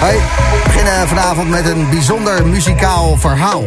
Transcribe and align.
Hoi, 0.00 0.16
we 0.16 0.60
beginnen 0.64 1.08
vanavond 1.08 1.48
met 1.48 1.66
een 1.66 1.90
bijzonder 1.90 2.46
muzikaal 2.46 3.16
verhaal. 3.16 3.64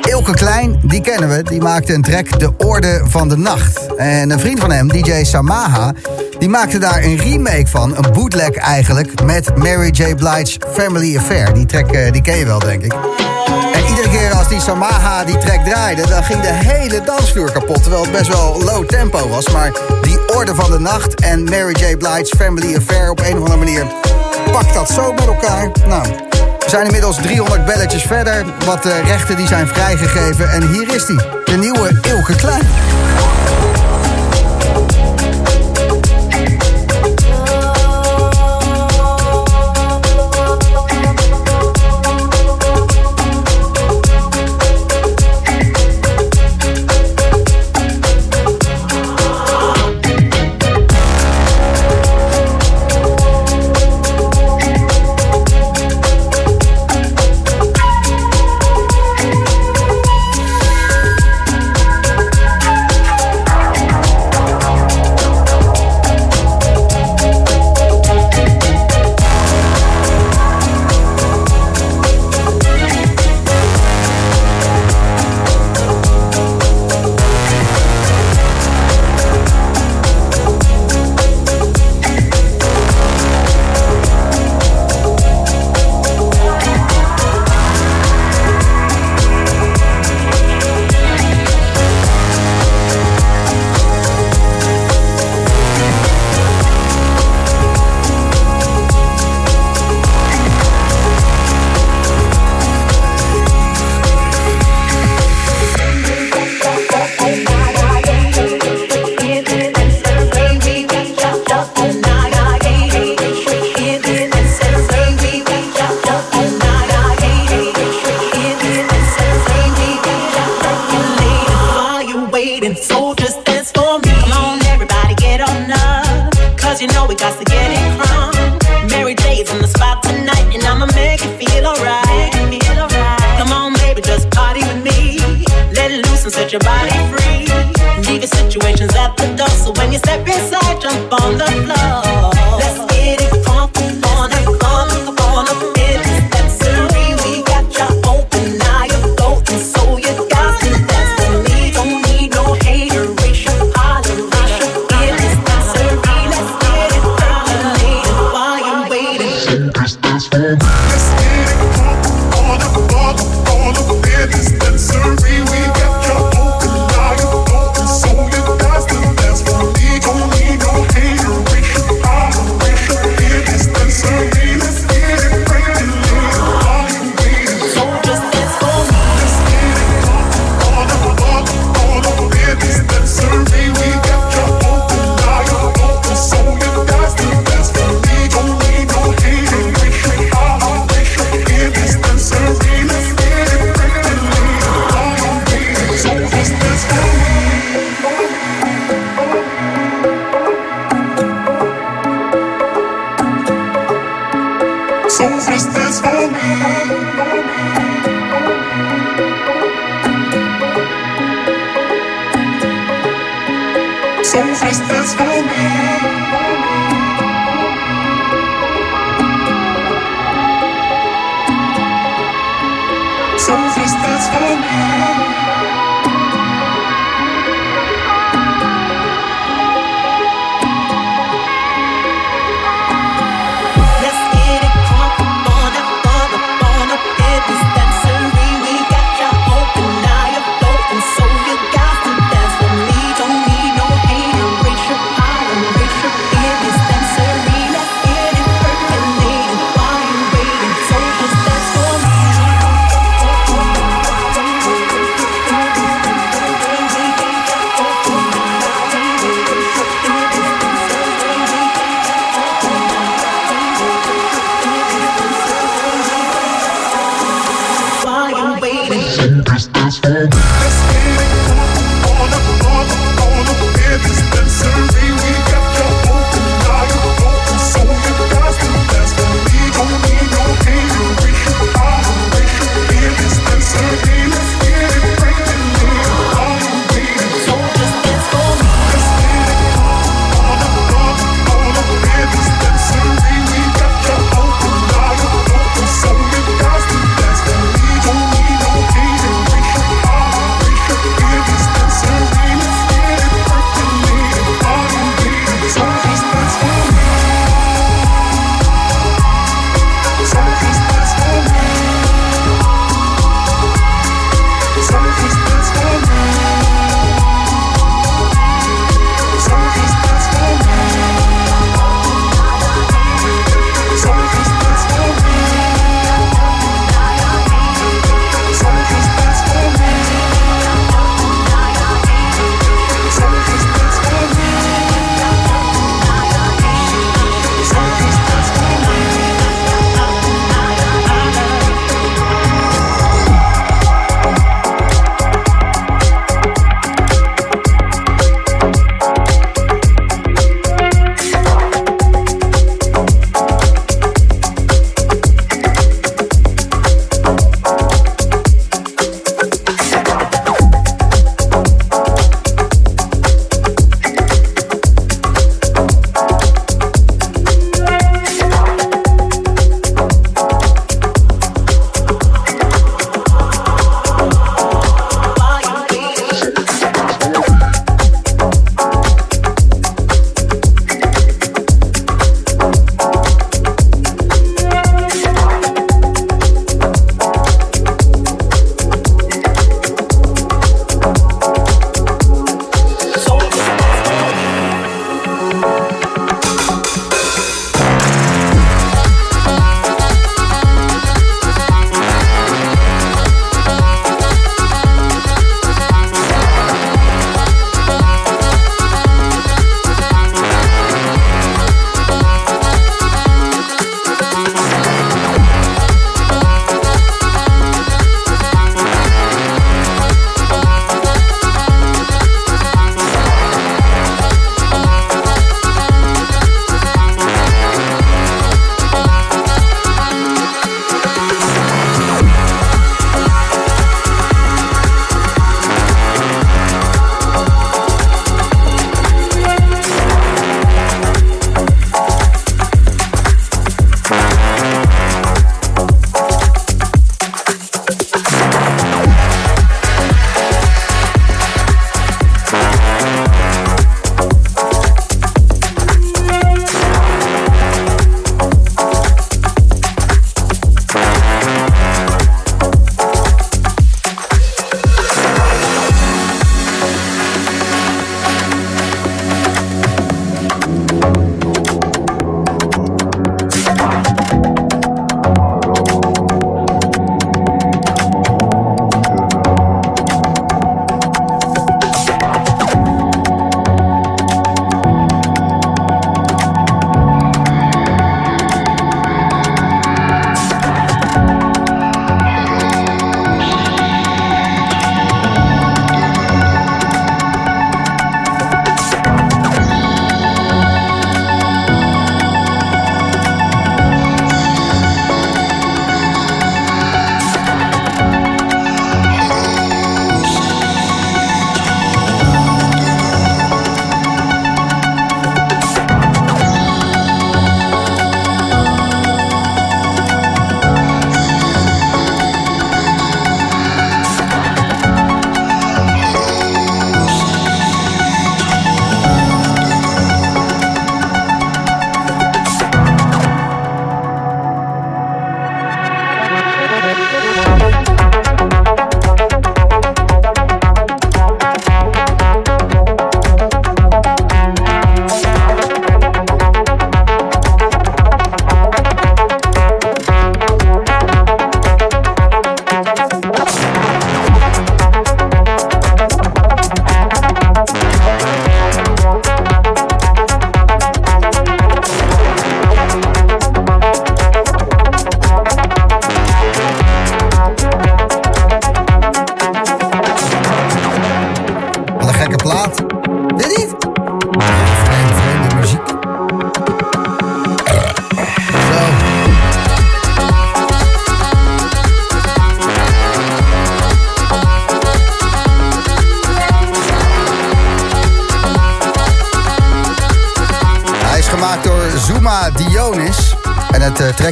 Ilke 0.00 0.32
Klein, 0.32 0.80
die 0.82 1.00
kennen 1.00 1.28
we, 1.28 1.42
die 1.42 1.60
maakte 1.60 1.94
een 1.94 2.02
track 2.02 2.38
De 2.38 2.52
Orde 2.56 3.00
van 3.04 3.28
de 3.28 3.36
Nacht. 3.36 3.96
En 3.96 4.30
een 4.30 4.40
vriend 4.40 4.60
van 4.60 4.70
hem, 4.70 4.88
DJ 4.88 5.24
Samaha, 5.24 5.92
die 6.38 6.48
maakte 6.48 6.78
daar 6.78 7.02
een 7.02 7.18
remake 7.18 7.66
van. 7.66 7.96
Een 7.96 8.12
bootleg 8.12 8.54
eigenlijk, 8.54 9.22
met 9.24 9.56
Mary 9.56 9.90
J. 9.90 10.14
Blige's 10.14 10.58
Family 10.72 11.16
Affair. 11.16 11.54
Die 11.54 11.66
track 11.66 11.92
eh, 11.92 12.12
die 12.12 12.22
ken 12.22 12.36
je 12.36 12.44
wel, 12.44 12.58
denk 12.58 12.82
ik. 12.82 12.92
En 13.72 13.86
iedere 13.88 14.08
keer 14.08 14.32
als 14.32 14.48
die 14.48 14.60
Samaha 14.60 15.24
die 15.24 15.38
track 15.38 15.64
draaide... 15.64 16.06
dan 16.06 16.24
ging 16.24 16.40
de 16.40 16.52
hele 16.52 17.00
dansvloer 17.04 17.52
kapot, 17.52 17.82
terwijl 17.82 18.02
het 18.02 18.12
best 18.12 18.28
wel 18.28 18.62
low 18.64 18.86
tempo 18.86 19.28
was. 19.28 19.48
Maar 19.48 19.72
die 20.02 20.34
Orde 20.34 20.54
van 20.54 20.70
de 20.70 20.78
Nacht 20.78 21.14
en 21.14 21.44
Mary 21.44 21.74
J. 21.78 21.96
Blige's 21.96 22.32
Family 22.38 22.76
Affair 22.76 23.10
op 23.10 23.20
een 23.20 23.32
of 23.32 23.38
andere 23.38 23.56
manier 23.56 23.86
Pak 24.52 24.74
dat 24.74 24.90
zo 24.90 25.12
met 25.12 25.26
elkaar. 25.26 25.70
Nou, 25.86 26.02
we 26.58 26.68
zijn 26.68 26.86
inmiddels 26.86 27.16
300 27.16 27.64
belletjes 27.64 28.02
verder. 28.02 28.44
Wat 28.64 28.86
eh, 28.86 29.06
rechten 29.06 29.36
die 29.36 29.46
zijn 29.46 29.66
vrijgegeven. 29.66 30.50
En 30.50 30.68
hier 30.68 30.94
is 30.94 31.06
hij, 31.06 31.16
de 31.44 31.56
nieuwe 31.56 32.00
Ilke 32.02 32.36
Klein. 32.36 32.66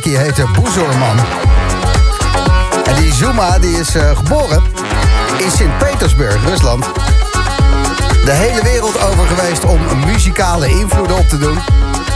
Trekje 0.07 0.25
heette 0.25 0.47
Boezorman. 0.53 1.19
En 2.85 2.95
die 2.95 3.13
Zuma 3.13 3.59
die 3.59 3.79
is 3.79 3.97
uh, 3.97 4.17
geboren 4.17 4.63
in 5.39 5.51
Sint-Petersburg, 5.51 6.45
Rusland. 6.45 6.85
De 8.25 8.33
hele 8.33 8.63
wereld 8.63 9.03
over 9.03 9.27
geweest 9.27 9.65
om 9.65 9.81
muzikale 10.07 10.69
invloeden 10.69 11.17
op 11.17 11.29
te 11.29 11.39
doen. 11.39 11.59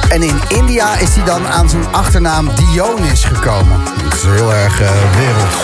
En 0.08 0.22
in 0.22 0.40
India 0.48 0.96
is 0.98 1.14
hij 1.14 1.24
dan 1.24 1.46
aan 1.46 1.68
zijn 1.68 1.82
achternaam 1.90 2.50
Dionis 2.54 3.24
gekomen. 3.24 3.80
Dat 4.04 4.14
is 4.14 4.22
heel 4.22 4.54
erg 4.54 4.80
uh, 4.80 4.88
werelds. 5.16 5.56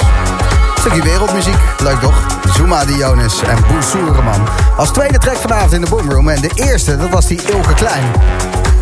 Stukje 0.79 1.03
wereldmuziek, 1.03 1.59
leuk 1.79 2.01
toch? 2.01 2.27
Zuma 2.55 2.85
Dionis 2.85 3.43
en 3.43 3.59
Boezorman. 3.69 4.49
Als 4.77 4.91
tweede 4.91 5.19
track 5.19 5.37
vanavond 5.37 5.73
in 5.73 5.81
de 5.81 5.91
Boomroom. 5.91 6.29
En 6.29 6.41
de 6.41 6.51
eerste, 6.55 6.97
dat 6.97 7.11
was 7.11 7.27
die 7.27 7.43
Ilke 7.43 7.75
Klein. 7.75 8.05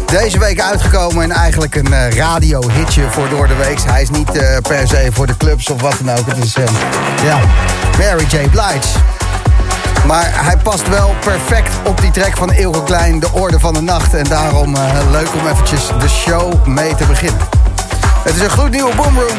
Deze 0.06 0.38
week 0.38 0.61
uitgekomen 0.61 1.23
en 1.23 1.30
eigenlijk 1.30 1.75
een 1.75 1.90
uh, 1.90 2.11
radio-hitje 2.11 3.11
voor 3.11 3.28
Door 3.28 3.49
de 3.49 3.54
Weeks. 3.54 3.84
Hij 3.84 4.02
is 4.02 4.11
niet 4.11 4.37
uh, 4.37 4.56
per 4.62 4.88
se 4.88 5.08
voor 5.12 5.26
de 5.26 5.37
clubs 5.37 5.70
of 5.70 5.80
wat 5.80 5.94
dan 6.04 6.18
ook. 6.18 6.26
Het 6.26 6.44
is, 6.44 6.56
uh, 6.56 6.64
ja, 7.25 7.38
Mary 7.99 8.25
J. 8.28 8.49
Blige. 8.49 8.99
Maar 10.06 10.30
hij 10.44 10.56
past 10.56 10.88
wel 10.88 11.14
perfect 11.20 11.70
op 11.84 12.00
die 12.00 12.11
track 12.11 12.37
van 12.37 12.52
Ilke 12.52 12.82
Klein, 12.82 13.20
De 13.20 13.28
Orde 13.32 13.61
van 13.61 13.75
de 13.75 13.80
Nacht. 13.80 14.14
En 14.14 14.25
daarom 14.25 14.76
leuk 15.11 15.34
om 15.34 15.46
eventjes 15.46 15.87
de 15.99 16.08
show 16.08 16.66
mee 16.66 16.94
te 16.94 17.04
beginnen. 17.04 17.40
Het 18.23 18.34
is 18.34 18.40
een 18.40 18.50
gloednieuwe 18.50 18.94
Boomroom. 18.94 19.38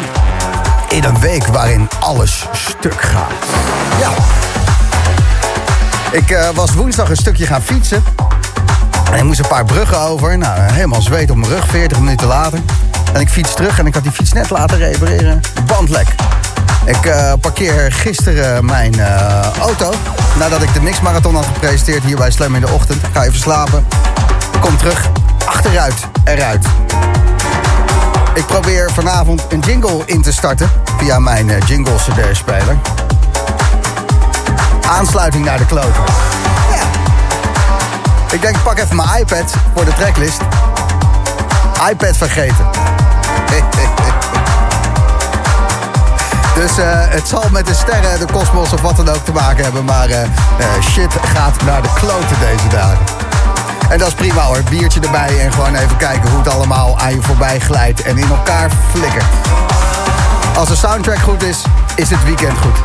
In 0.90 1.04
een 1.04 1.20
week 1.20 1.46
waarin 1.46 1.90
alles 2.00 2.46
stuk 2.52 3.02
gaat. 3.02 3.32
Ja. 4.00 4.12
Ik 6.12 6.38
was 6.54 6.74
woensdag 6.74 7.10
een 7.10 7.16
stukje 7.16 7.46
gaan 7.46 7.62
fietsen. 7.62 8.04
En 9.16 9.22
ik 9.22 9.28
moest 9.28 9.40
een 9.40 9.48
paar 9.48 9.66
bruggen 9.66 10.00
over. 10.00 10.38
Nou, 10.38 10.60
helemaal 10.60 11.02
zweet 11.02 11.32
op 11.32 11.38
mijn 11.38 11.52
rug, 11.52 11.68
40 11.68 12.00
minuten 12.00 12.28
later. 12.28 12.60
En 13.14 13.22
ik 13.22 13.30
fiets 13.30 13.54
terug 13.54 13.80
en 13.80 13.86
ik 13.86 13.94
had 13.94 14.04
die 14.04 14.12
fiets 14.12 14.34
net 14.34 14.50
laten 14.50 14.78
repareren. 14.78 15.42
Bandlek. 15.66 16.08
Ik 16.86 17.06
uh, 17.06 17.34
parkeer 17.40 17.92
gisteren 17.92 18.66
mijn 18.66 18.98
uh, 18.98 19.40
auto. 19.62 19.94
Nadat 20.40 20.62
ik 20.62 20.74
de 20.74 20.82
mixmarathon 20.82 21.36
had 21.36 21.46
gepresenteerd 21.46 22.04
hier 22.04 22.16
bij 22.16 22.32
Slam 22.32 22.56
in 22.56 22.62
de 22.62 22.72
ochtend. 22.72 23.02
Ga 23.14 23.24
even 23.24 23.40
slapen. 23.40 23.86
Kom 24.60 24.78
terug. 24.78 25.10
Achteruit. 25.46 25.96
Eruit. 26.24 26.66
Ik 28.34 28.46
probeer 28.46 28.92
vanavond 28.92 29.46
een 29.50 29.60
jingle 29.60 30.04
in 30.06 30.22
te 30.22 30.34
starten. 30.34 30.70
Via 30.98 31.20
mijn 31.20 31.48
uh, 31.48 31.56
jingle 31.68 31.96
cd-speler. 31.96 32.78
Aansluiting 34.88 35.46
naar 35.46 35.58
de 35.58 35.66
kloten. 35.66 36.04
Ik 38.32 38.42
denk, 38.42 38.64
pak 38.64 38.78
even 38.78 38.96
mijn 38.96 39.10
iPad 39.20 39.54
voor 39.76 39.86
de 39.86 39.94
tracklist. 39.94 40.42
iPad 41.90 42.18
vergeten. 42.18 42.66
dus 46.60 46.78
uh, 46.78 46.86
het 46.90 47.28
zal 47.28 47.44
met 47.52 47.68
de 47.68 47.74
sterren, 47.74 48.20
de 48.20 48.26
kosmos 48.32 48.74
of 48.74 48.82
wat 48.82 48.96
dan 48.96 49.10
ook 49.10 49.26
te 49.26 49.32
maken 49.32 49.64
hebben. 49.64 49.86
Maar 49.86 50.10
uh, 50.10 50.22
uh, 50.22 50.28
shit 50.82 51.14
gaat 51.34 51.64
naar 51.66 51.82
de 51.82 51.90
kloten 51.94 52.40
deze 52.40 52.68
dagen. 52.68 52.98
En 53.90 53.98
dat 53.98 54.08
is 54.08 54.14
prima 54.14 54.42
hoor. 54.42 54.64
Biertje 54.70 55.00
erbij 55.00 55.40
en 55.40 55.54
gewoon 55.54 55.76
even 55.76 55.98
kijken 55.98 56.30
hoe 56.30 56.40
het 56.40 56.54
allemaal 56.54 57.00
aan 57.00 57.14
je 57.14 57.22
voorbij 57.22 57.60
glijdt. 57.60 58.02
En 58.02 58.18
in 58.18 58.30
elkaar 58.30 58.70
flikkert. 58.92 59.26
Als 60.58 60.70
de 60.70 60.76
soundtrack 60.76 61.20
goed 61.20 61.44
is, 61.44 61.58
is 61.96 62.10
het 62.10 62.24
weekend 62.24 62.58
goed. 62.58 62.78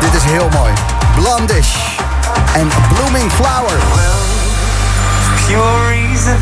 Dit 0.00 0.14
is 0.14 0.22
heel 0.22 0.48
mooi. 0.48 0.72
Blondish 1.14 1.74
en 2.54 2.68
Blooming 2.88 3.32
Flower. 3.32 4.37
Pure 5.48 5.80
reason, 5.88 6.36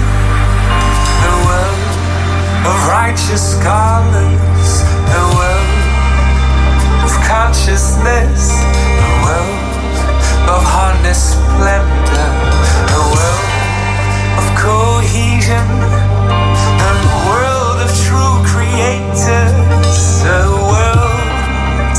the 1.22 1.34
world 1.46 1.90
of 2.66 2.76
righteous 2.90 3.54
scholars, 3.54 4.82
the 5.14 5.25
world 5.38 5.78
of 7.06 7.12
consciousness, 7.22 8.50
the 8.98 9.12
world 9.22 9.62
of 10.50 10.60
harness 10.75 11.38
splendor, 11.38 12.26
the 12.90 13.02
world 13.14 13.46
of 14.42 14.46
cohesion, 14.58 15.70
the 16.82 16.94
world 17.30 17.78
of 17.86 17.90
true 18.02 18.36
creators, 18.42 20.18
the 20.26 20.42
world 20.66 21.94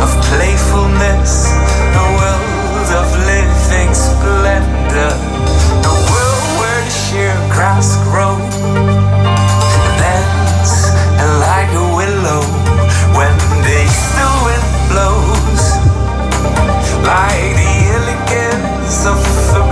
of 0.00 0.10
playfulness, 0.32 1.52
the 1.92 2.06
world 2.16 2.88
of 2.96 3.08
living 3.28 3.92
splendor, 3.92 5.29
grass 7.80 7.96
grow. 8.04 8.36
Like 11.40 11.72
a 11.72 11.86
willow 11.96 12.42
when 13.16 13.34
the 13.64 13.80
wind 14.44 14.66
blows. 14.90 15.64
Like 17.04 17.56
the 17.56 17.72
elegance 17.96 19.06
of 19.06 19.20
the 19.52 19.69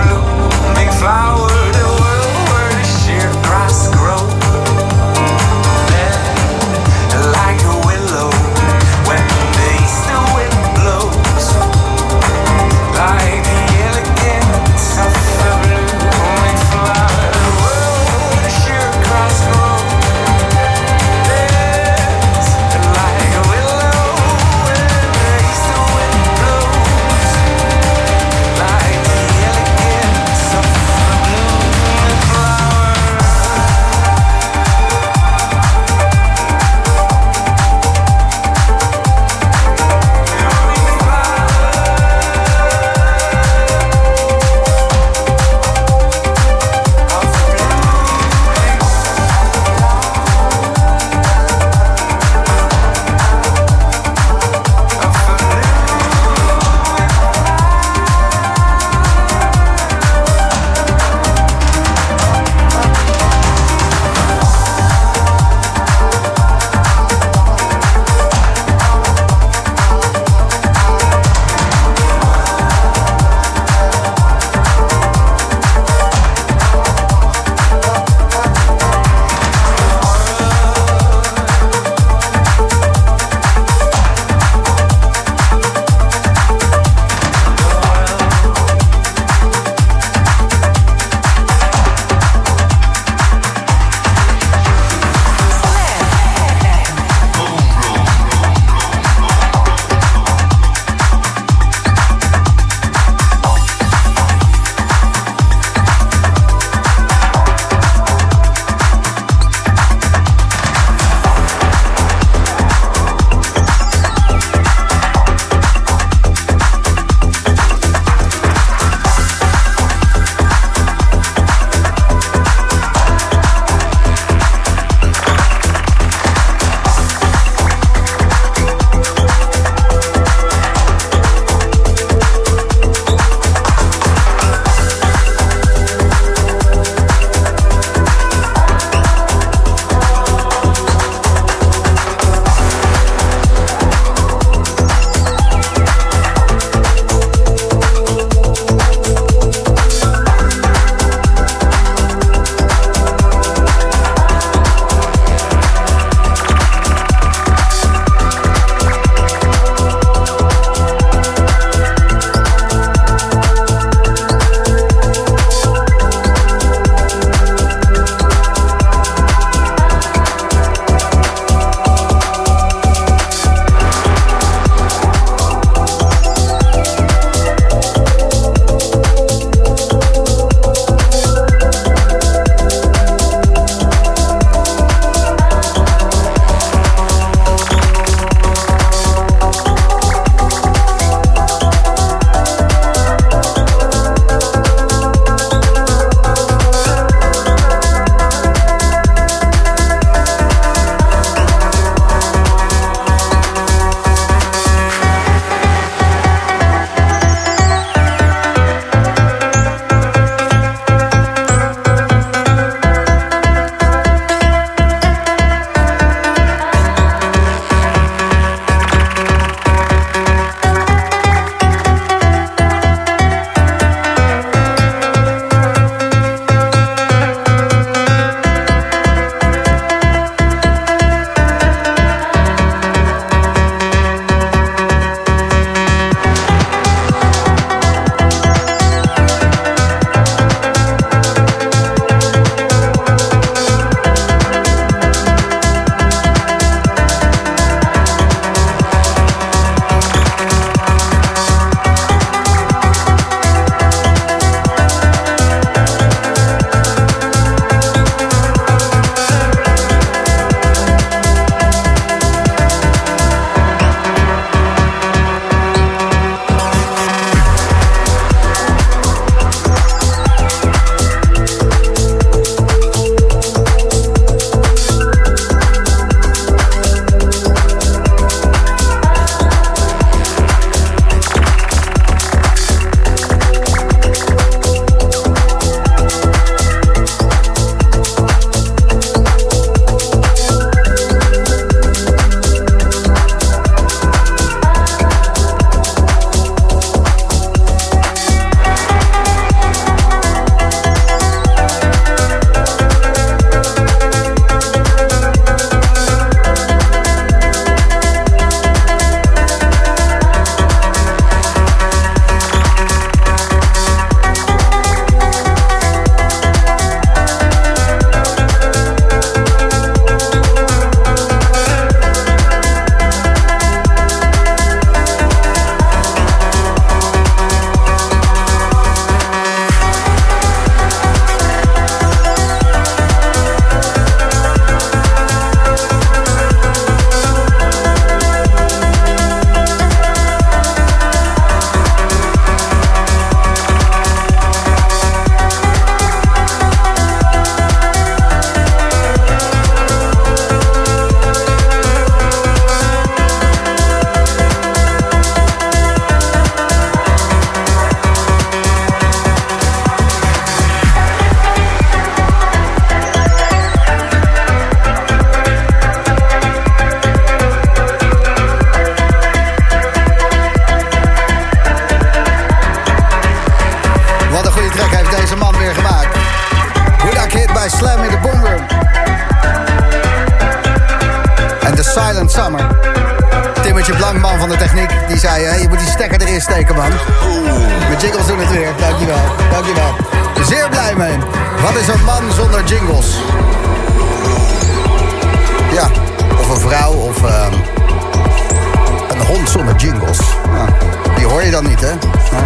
jingles. 399.79 400.19
Nou, 400.51 400.69
die 401.15 401.25
hoor 401.25 401.43
je 401.43 401.51
dan 401.51 401.67
niet, 401.67 401.81
hè? 401.81 401.93
Nou, 402.31 402.43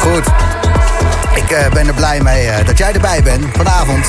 goed. 0.00 0.26
Ik 1.34 1.50
eh, 1.50 1.72
ben 1.72 1.86
er 1.86 1.94
blij 1.94 2.20
mee 2.20 2.48
eh, 2.48 2.66
dat 2.66 2.78
jij 2.78 2.92
erbij 2.92 3.22
bent 3.22 3.44
vanavond. 3.52 4.06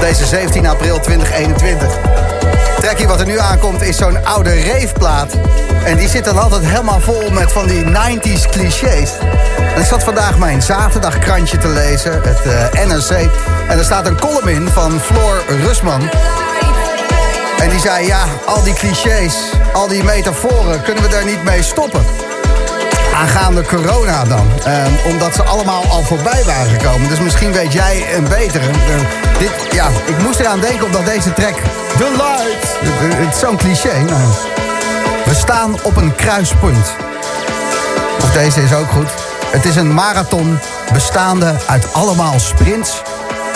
Deze 0.00 0.26
17 0.26 0.66
april 0.66 1.00
2021. 1.00 1.88
Trekkie 2.80 3.06
wat 3.06 3.20
er 3.20 3.26
nu 3.26 3.38
aankomt 3.38 3.82
is 3.82 3.96
zo'n 3.96 4.24
oude 4.24 4.50
reefplaat. 4.50 5.32
En 5.84 5.96
die 5.96 6.08
zit 6.08 6.24
dan 6.24 6.38
altijd 6.38 6.66
helemaal 6.66 7.00
vol 7.00 7.30
met 7.30 7.52
van 7.52 7.66
die 7.66 7.84
90s 7.84 8.50
clichés. 8.50 9.10
En 9.74 9.80
ik 9.80 9.86
zat 9.86 10.04
vandaag 10.04 10.38
mijn 10.38 10.62
zaterdagkrantje 10.62 11.58
te 11.58 11.68
lezen, 11.68 12.12
het 12.12 12.42
eh, 12.42 12.86
NRC. 12.86 13.30
En 13.68 13.78
er 13.78 13.84
staat 13.84 14.06
een 14.06 14.20
column 14.20 14.48
in 14.48 14.68
van 14.68 15.00
Floor 15.00 15.42
Rusman. 15.48 16.02
Die 17.74 17.82
zei, 17.82 18.06
ja, 18.06 18.24
al 18.46 18.62
die 18.62 18.74
clichés, 18.74 19.34
al 19.72 19.88
die 19.88 20.04
metaforen, 20.04 20.82
kunnen 20.82 21.02
we 21.02 21.08
daar 21.08 21.24
niet 21.24 21.44
mee 21.44 21.62
stoppen? 21.62 22.04
Aangaande 23.14 23.62
corona 23.62 24.24
dan. 24.24 24.46
Ehm, 24.64 24.90
omdat 25.04 25.34
ze 25.34 25.42
allemaal 25.42 25.84
al 25.84 26.02
voorbij 26.02 26.44
waren 26.44 26.70
gekomen. 26.70 27.08
Dus 27.08 27.20
misschien 27.20 27.52
weet 27.52 27.72
jij 27.72 28.14
een 28.16 28.28
betere. 28.28 28.64
Eh, 28.64 29.38
dit, 29.38 29.50
ja, 29.70 29.88
ik 30.04 30.18
moest 30.18 30.40
eraan 30.40 30.60
denken 30.60 30.86
omdat 30.86 31.04
deze 31.04 31.32
track... 31.32 31.54
The 31.96 32.10
Light. 32.10 32.76
Het, 33.24 33.34
is 33.34 33.40
zo'n 33.40 33.56
cliché. 33.56 34.04
We 35.24 35.34
staan 35.34 35.76
op 35.82 35.96
een 35.96 36.14
kruispunt. 36.14 36.94
Of 38.22 38.32
deze 38.32 38.62
is 38.62 38.74
ook 38.74 38.90
goed. 38.90 39.10
Het 39.50 39.64
is 39.64 39.76
een 39.76 39.94
marathon 39.94 40.58
bestaande 40.92 41.54
uit 41.66 41.92
allemaal 41.92 42.40
sprints 42.40 43.02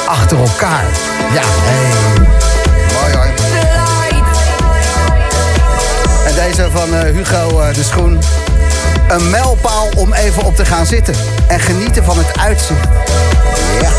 achter 0.06 0.38
elkaar. 0.38 0.84
Ja, 1.32 1.42
hey. 1.44 2.37
Deze 6.48 6.70
van 6.70 6.94
eh, 6.94 7.14
Hugo 7.14 7.60
eh, 7.60 7.74
de 7.74 7.82
Schoen. 7.82 8.18
Een 9.08 9.30
mijlpaal 9.30 9.88
om 9.96 10.12
even 10.12 10.44
op 10.44 10.56
te 10.56 10.64
gaan 10.64 10.86
zitten. 10.86 11.14
En 11.46 11.60
genieten 11.60 12.04
van 12.04 12.18
het 12.18 12.38
uitzicht. 12.38 12.88
Ja, 13.80 13.90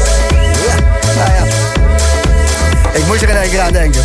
ja, 0.65 0.75
nou 1.15 1.31
ja. 1.31 1.43
Ik 2.91 3.05
moet 3.05 3.21
er 3.21 3.29
in 3.29 3.35
één 3.35 3.49
keer 3.49 3.61
aan 3.61 3.71
denken. 3.71 4.01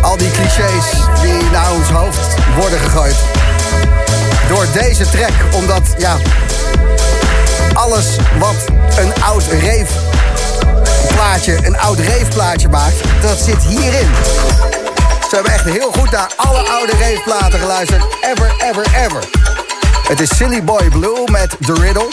Al 0.00 0.16
die 0.16 0.30
clichés 0.30 0.84
die 1.22 1.50
naar 1.52 1.72
ons 1.72 1.88
hoofd 1.88 2.34
worden 2.58 2.78
gegooid. 2.78 3.16
Door 4.48 4.66
deze 4.72 5.10
track, 5.10 5.32
omdat, 5.52 5.82
ja... 5.98 6.16
Alles 7.72 8.16
wat 8.38 8.64
een 8.96 9.22
oud 9.22 9.44
reefplaatje, 9.60 11.58
een 11.62 11.78
oud 11.78 11.98
reefplaatje 11.98 12.68
maakt... 12.68 12.96
dat 13.20 13.38
zit 13.38 13.62
hierin. 13.62 14.08
Ze 15.28 15.34
hebben 15.34 15.52
echt 15.52 15.64
heel 15.64 15.92
goed 15.92 16.10
naar 16.10 16.30
alle 16.36 16.68
oude 16.68 16.92
raveplaten 16.92 17.58
geluisterd. 17.58 18.02
Ever, 18.20 18.54
ever, 18.58 18.86
ever. 18.94 19.24
Het 20.08 20.20
is 20.20 20.36
Silly 20.36 20.64
Boy 20.64 20.88
Blue 20.88 21.30
met 21.30 21.56
The 21.60 21.74
Riddle. 21.74 22.08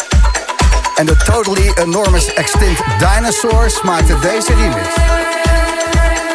En 0.95 1.06
de 1.06 1.15
Totally 1.15 1.71
Enormous 1.75 2.34
Extinct 2.34 2.82
Dinosaurs 2.99 3.82
maakten 3.82 4.21
deze 4.21 4.54
remix. 4.54 4.93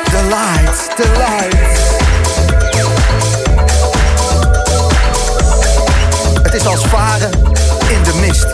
The 0.05 0.23
lights, 0.29 0.87
the 0.97 1.09
lights. 1.17 1.81
Het 6.43 6.55
is 6.55 6.67
als 6.67 6.85
varen 6.87 7.31
in 7.89 8.03
de 8.03 8.15
mist. 8.21 8.47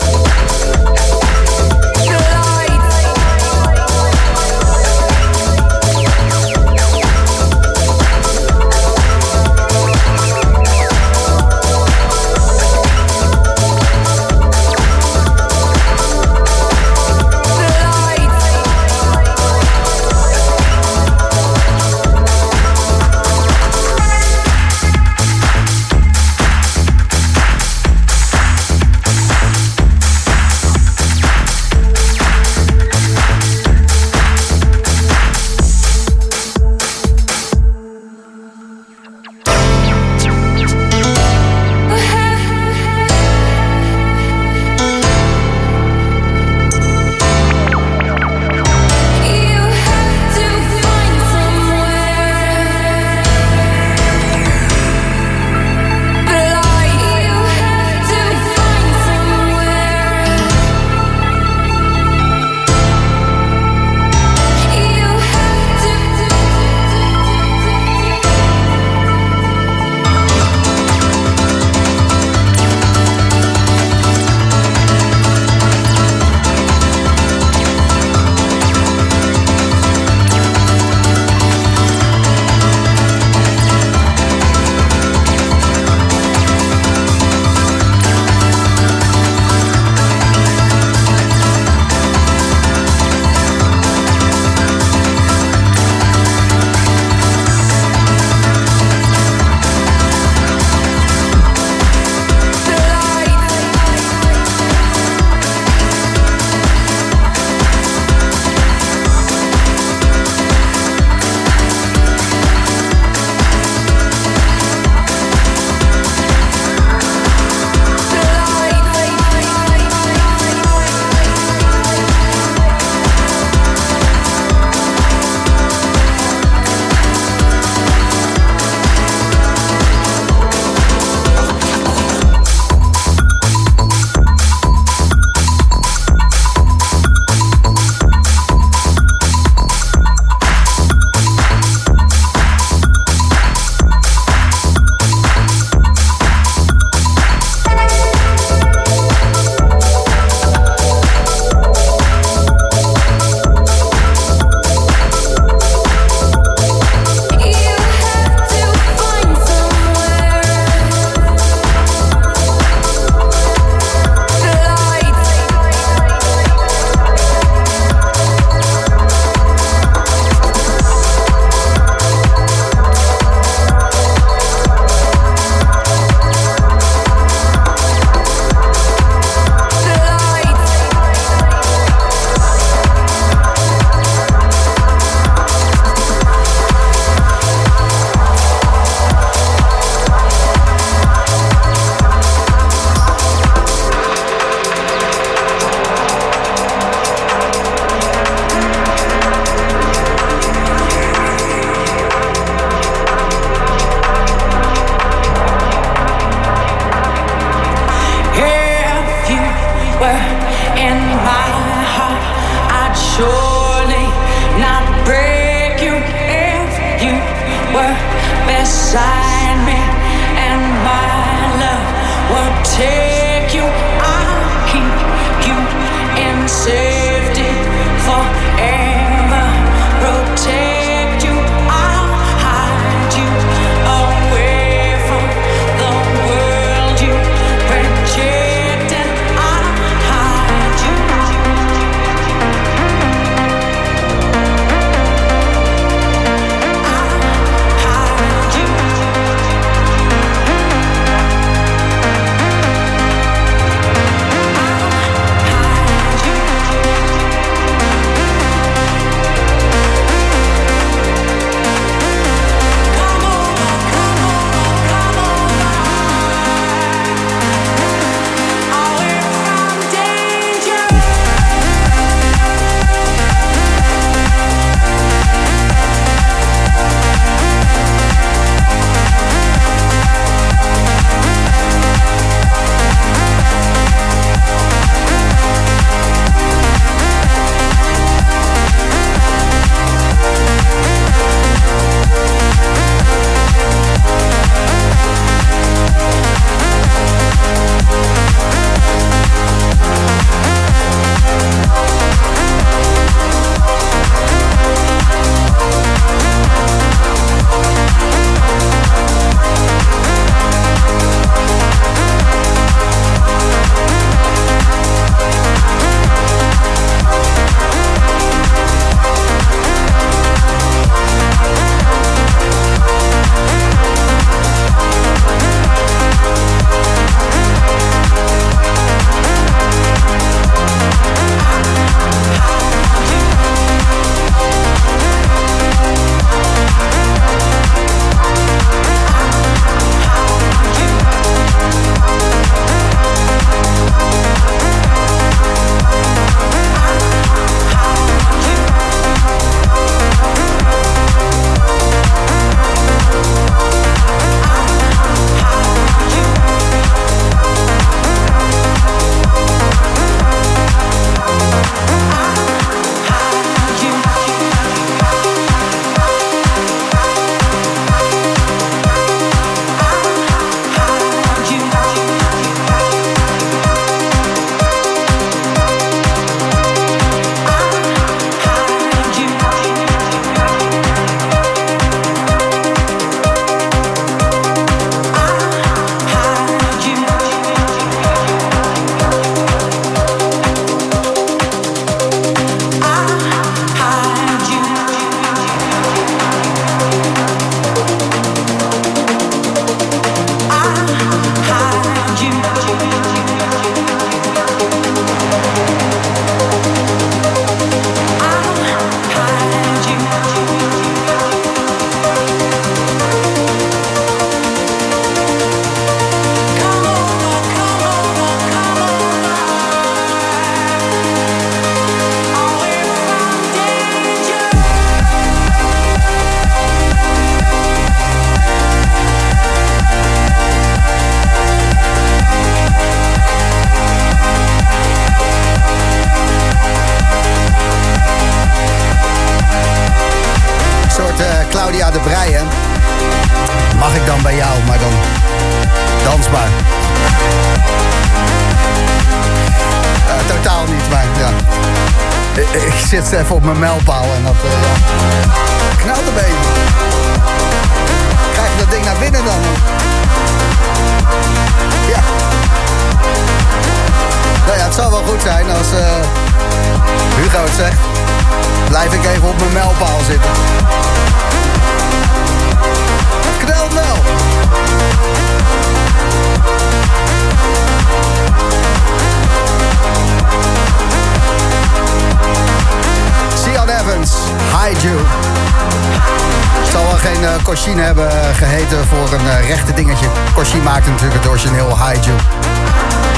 Uh, 487.37 487.43
Coshin 487.43 487.79
hebben 487.79 488.09
eh, 488.09 488.35
geheten 488.35 488.85
voor 488.87 489.19
een 489.19 489.29
eh, 489.29 489.47
rechte 489.47 489.73
dingetje. 489.73 490.07
Coshin 490.33 490.63
maakte 490.63 490.89
natuurlijk 490.89 491.19
het 491.19 491.29
origineel 491.29 491.77
You. 492.01 492.17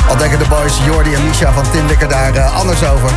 Al 0.09 0.17
denken 0.17 0.39
de 0.39 0.47
boys 0.47 0.77
Jordi 0.85 1.13
en 1.13 1.23
Misha 1.23 1.51
van 1.51 1.63
Tindikker 1.71 2.07
daar 2.07 2.33
eh, 2.33 2.55
anders 2.55 2.83
over. 2.83 3.09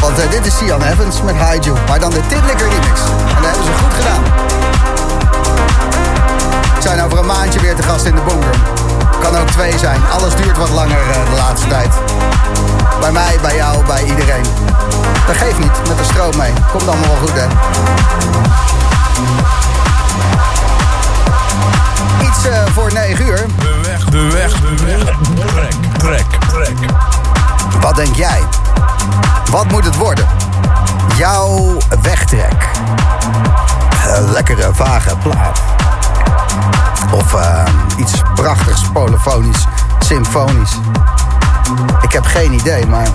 Want 0.00 0.18
eh, 0.18 0.30
dit 0.30 0.46
is 0.46 0.56
Sian 0.56 0.82
Evans 0.82 1.22
met 1.22 1.64
You. 1.64 1.76
Maar 1.88 2.00
dan 2.00 2.10
de 2.10 2.20
Tinlicker 2.26 2.68
remix. 2.68 3.00
En 3.28 3.42
dat 3.42 3.44
hebben 3.44 3.64
ze 3.64 3.72
goed 3.82 3.94
gedaan. 3.94 4.22
We 6.74 6.82
zijn 6.82 7.02
over 7.02 7.18
een 7.18 7.26
maandje 7.26 7.60
weer 7.60 7.74
te 7.74 7.82
gast 7.82 8.04
in 8.04 8.14
de 8.14 8.20
Boomroom. 8.20 8.62
Kan 9.20 9.36
ook 9.36 9.50
twee 9.50 9.78
zijn. 9.78 10.00
Alles 10.10 10.34
duurt 10.34 10.58
wat 10.58 10.70
langer 10.70 11.10
eh, 11.10 11.30
de 11.30 11.36
laatste 11.36 11.68
tijd. 11.68 11.94
Bij 13.00 13.12
mij, 13.12 13.38
bij 13.42 13.56
jou, 13.56 13.86
bij 13.86 14.02
iedereen. 14.04 14.44
Dat 15.26 15.36
geeft 15.36 15.58
niet, 15.58 15.88
met 15.88 15.98
de 15.98 16.04
stroom 16.04 16.36
mee. 16.36 16.52
Komt 16.70 16.88
allemaal 16.88 17.08
wel 17.08 17.16
goed, 17.16 17.32
hè? 17.34 17.46
Voor 22.80 22.92
9 22.92 23.26
uur. 23.26 23.46
De 23.58 23.80
weg, 23.82 24.04
de 24.04 24.30
weg, 24.30 24.52
de 24.60 24.84
weg. 24.84 25.16
Trek, 25.44 25.74
trek, 25.98 26.26
trek. 26.48 26.90
Wat 27.80 27.96
denk 27.96 28.16
jij? 28.16 28.40
Wat 29.50 29.70
moet 29.70 29.84
het 29.84 29.96
worden? 29.96 30.26
Jouw 31.16 31.76
wegtrek. 32.02 32.68
Een 34.06 34.30
lekkere, 34.32 34.70
vage 34.74 35.16
plaat. 35.16 35.60
Of 37.12 37.34
eh, 37.34 37.64
iets 37.96 38.22
prachtigs, 38.34 38.82
polofonisch, 38.92 39.66
symfonisch. 39.98 40.78
Ik 42.00 42.12
heb 42.12 42.24
geen 42.24 42.52
idee, 42.52 42.86
maar 42.86 43.08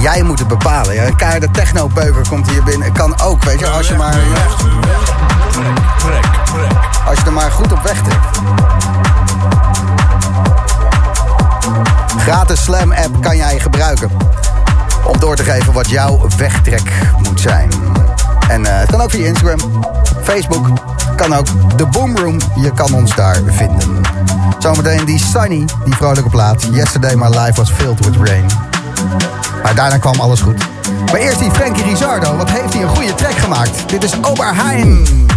jij 0.00 0.22
moet 0.22 0.38
het 0.38 0.48
bepalen. 0.48 0.94
Ja, 0.94 1.06
een 1.06 1.16
keiharde 1.16 1.50
technobeuker 1.50 2.28
komt 2.28 2.50
hier 2.50 2.62
binnen. 2.62 2.92
Kan 2.92 3.20
ook, 3.20 3.44
weet 3.44 3.58
je, 3.58 3.68
als 3.68 3.88
je 3.88 3.94
maar, 3.94 4.16
Als 7.06 7.18
je 7.18 7.24
er 7.24 7.32
maar 7.32 7.50
goed 7.50 7.72
op 7.72 7.82
wegtrekt. 7.82 8.38
Gratis 12.18 12.62
Slam 12.62 12.92
app 12.92 13.22
kan 13.22 13.36
jij 13.36 13.58
gebruiken. 13.58 14.10
Om 15.04 15.18
door 15.18 15.36
te 15.36 15.44
geven 15.44 15.72
wat 15.72 15.88
jouw 15.90 16.28
wegtrek 16.36 16.92
moet 17.22 17.40
zijn. 17.40 17.70
En 18.48 18.66
eh, 18.66 18.78
het 18.78 18.90
kan 18.90 19.00
ook 19.00 19.10
via 19.10 19.26
Instagram, 19.26 19.84
Facebook. 20.22 20.68
Kan 21.16 21.34
ook 21.34 21.46
de 21.76 21.86
Boomroom. 21.86 22.38
Je 22.54 22.72
kan 22.72 22.94
ons 22.94 23.14
daar 23.14 23.40
vinden. 23.46 24.00
Zometeen 24.58 25.04
die 25.04 25.18
Sunny, 25.18 25.64
die 25.84 25.94
vrolijke 25.94 26.30
plaat. 26.30 26.68
Yesterday 26.70 27.14
my 27.14 27.28
life 27.28 27.52
was 27.52 27.70
filled 27.70 28.04
with 28.04 28.28
rain. 28.28 28.46
Maar 29.62 29.74
daarna 29.74 29.98
kwam 29.98 30.20
alles 30.20 30.40
goed. 30.40 30.66
Maar 31.12 31.20
eerst 31.20 31.38
die 31.38 31.50
Frankie 31.50 31.84
Rizardo. 31.84 32.36
Wat 32.36 32.50
heeft 32.50 32.72
hij 32.72 32.82
een 32.82 32.88
goede 32.88 33.14
track 33.14 33.36
gemaakt? 33.36 33.88
Dit 33.88 34.04
is 34.04 34.12
Oberheim. 34.22 35.27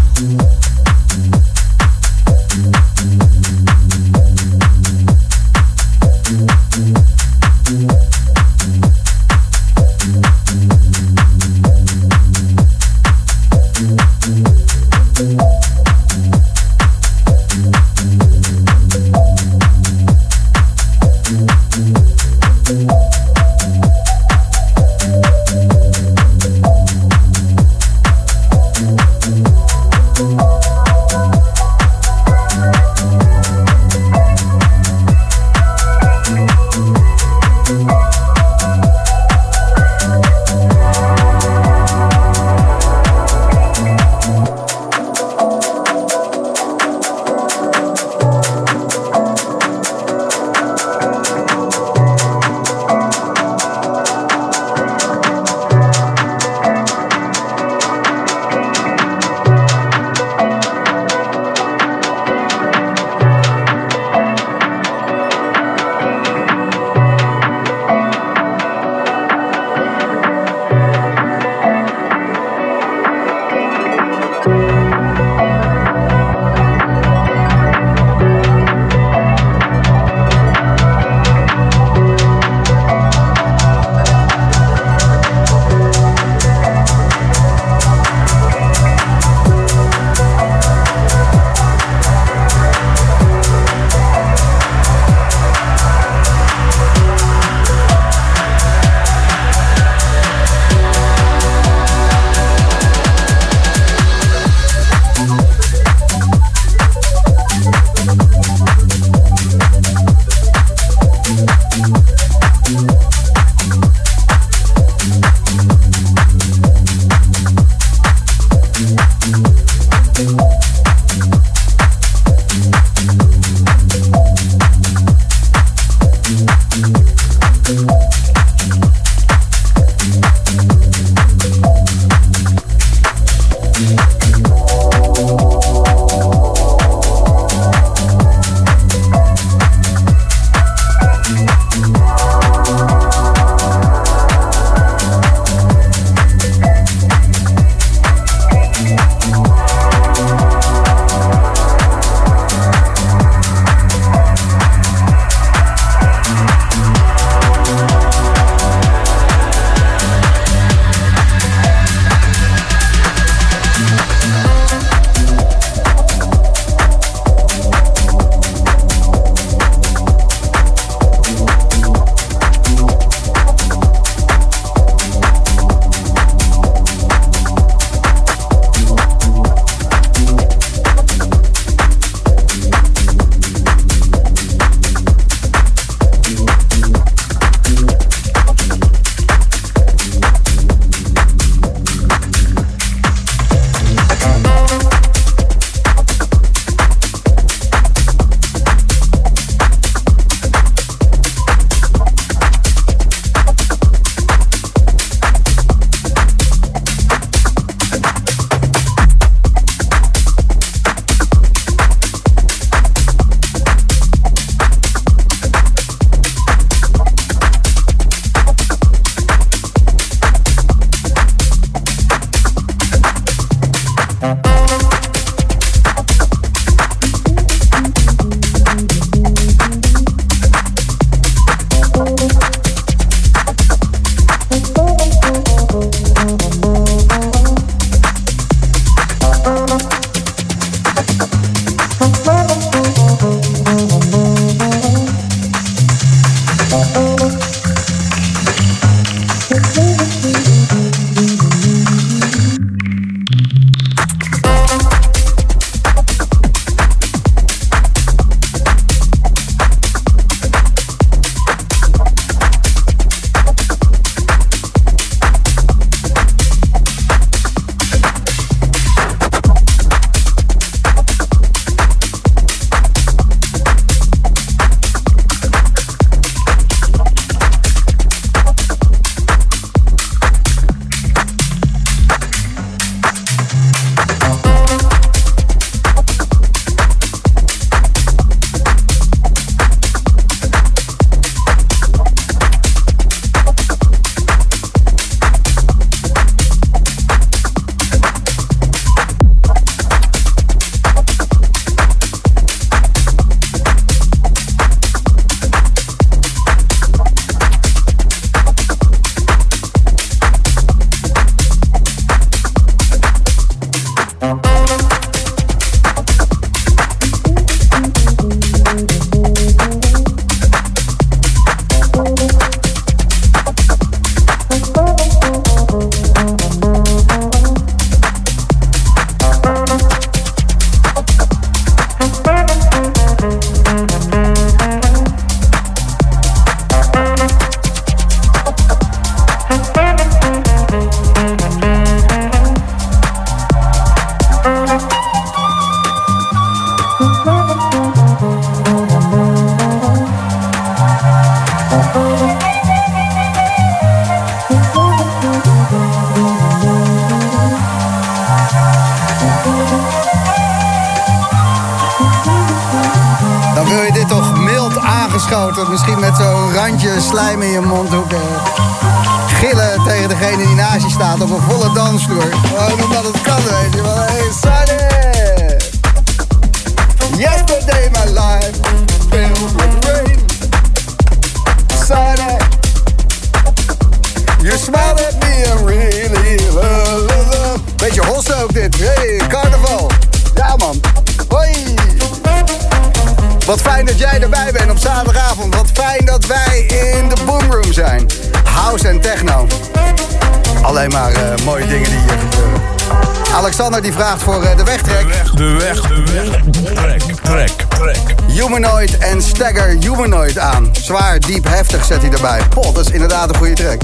Vraagt 404.02 404.24
voor 404.24 404.44
eh, 404.44 404.58
de 404.58 404.64
wegtrek. 404.64 405.06
De 405.36 405.50
weg, 405.50 405.82
de 405.82 406.04
weg. 406.14 406.42
Trek, 406.74 407.02
trek, 407.24 407.52
trek. 407.70 408.16
Humanoid 408.28 408.98
en 408.98 409.22
Stagger 409.22 409.78
Humanoid 409.80 410.38
aan. 410.38 410.70
Zwaar, 410.72 411.20
diep, 411.20 411.48
heftig 411.48 411.86
zet 411.86 412.02
hij 412.02 412.12
erbij. 412.12 412.42
Pot, 412.50 412.76
dat 412.76 412.86
is 412.86 412.92
inderdaad 412.92 413.30
een 413.30 413.36
goede 413.36 413.54
track. 413.54 413.82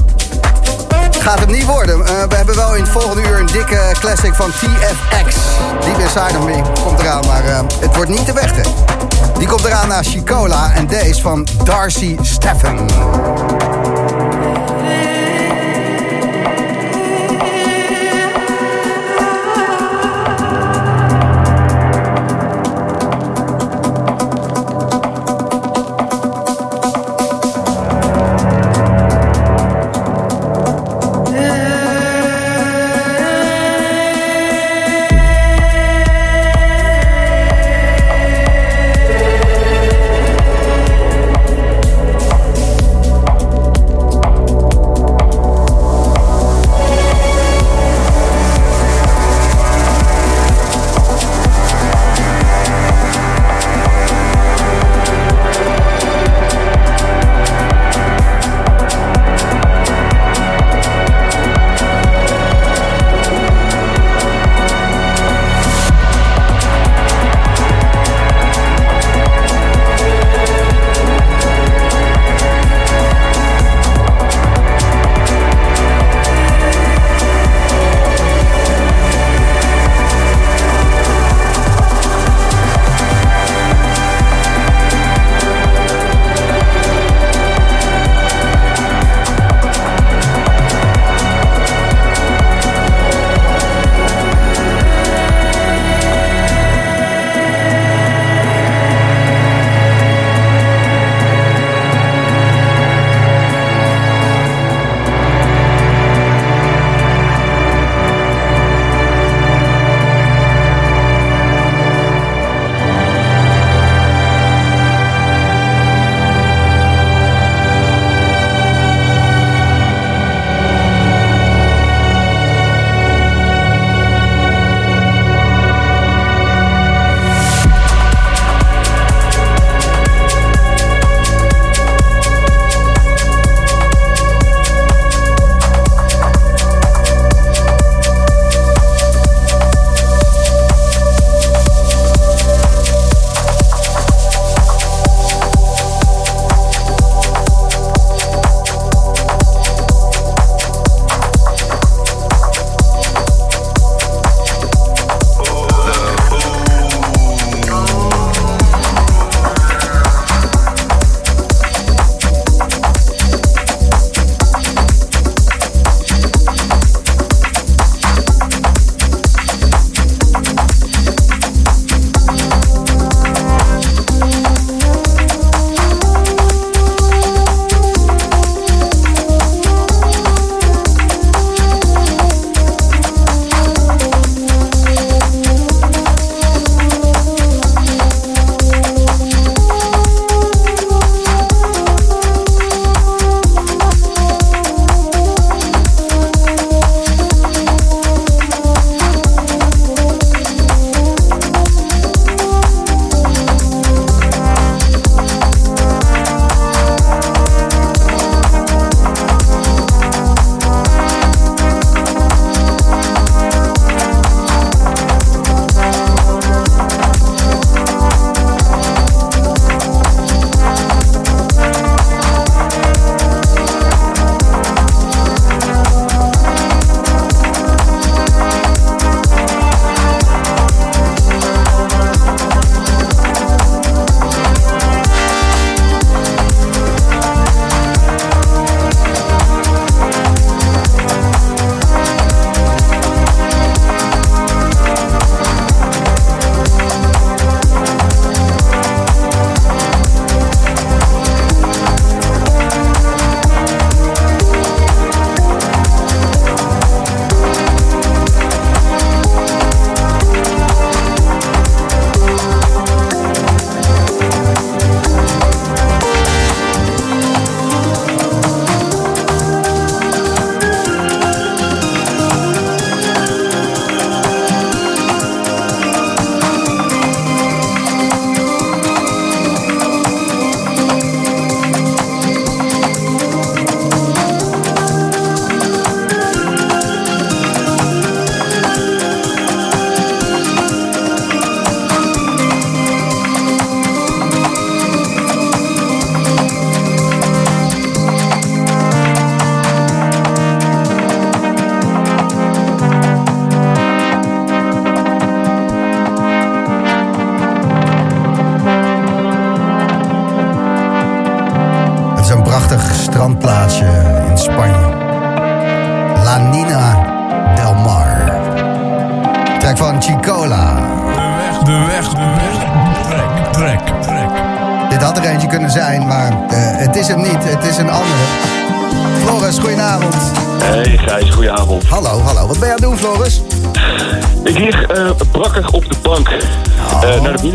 Gaat 1.20 1.40
het 1.40 1.52
niet 1.52 1.66
worden. 1.66 2.06
Eh, 2.06 2.24
we 2.30 2.36
hebben 2.36 2.56
wel 2.56 2.76
in 2.76 2.82
het 2.82 2.92
volgende 2.92 3.22
uur 3.30 3.40
een 3.40 3.46
dikke 3.46 3.96
classic 4.00 4.34
van 4.34 4.52
TFX. 4.52 5.36
Deep 5.86 6.00
Inside 6.00 6.38
of 6.38 6.46
Me 6.46 6.62
komt 6.84 7.00
eraan, 7.00 7.26
maar 7.26 7.46
eh, 7.46 7.60
het 7.80 7.96
wordt 7.96 8.10
niet 8.10 8.26
de 8.26 8.34
wegtrek. 8.34 8.68
Die 9.38 9.48
komt 9.48 9.66
eraan 9.66 9.88
naar 9.88 10.04
Chicola 10.04 10.74
en 10.74 10.88
deze 10.88 11.22
van 11.22 11.48
Darcy 11.64 12.18
Steffen. 12.22 12.57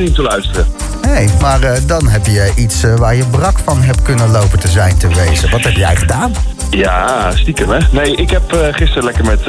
Meeting 0.02 0.14
te 0.14 0.22
luisteren. 0.22 0.66
Hey, 1.06 1.28
maar 1.40 1.62
eh, 1.62 1.80
dan 1.86 2.08
heb 2.08 2.26
je 2.26 2.52
iets 2.56 2.82
eh, 2.82 2.94
waar 2.94 3.14
je 3.14 3.24
brak 3.26 3.58
van 3.64 3.82
hebt 3.82 4.02
kunnen 4.02 4.30
lopen 4.30 4.58
te 4.58 4.68
zijn 4.68 4.98
te 4.98 5.08
wezen. 5.08 5.50
Wat 5.50 5.62
heb 5.62 5.72
jij 5.72 5.96
gedaan? 5.96 6.32
Ja, 6.70 7.30
stiekem 7.34 7.70
hè. 7.70 7.78
Nee, 7.90 8.16
ik 8.16 8.30
heb 8.30 8.52
eh, 8.52 8.58
gisteren 8.70 9.04
lekker 9.04 9.24
met 9.24 9.40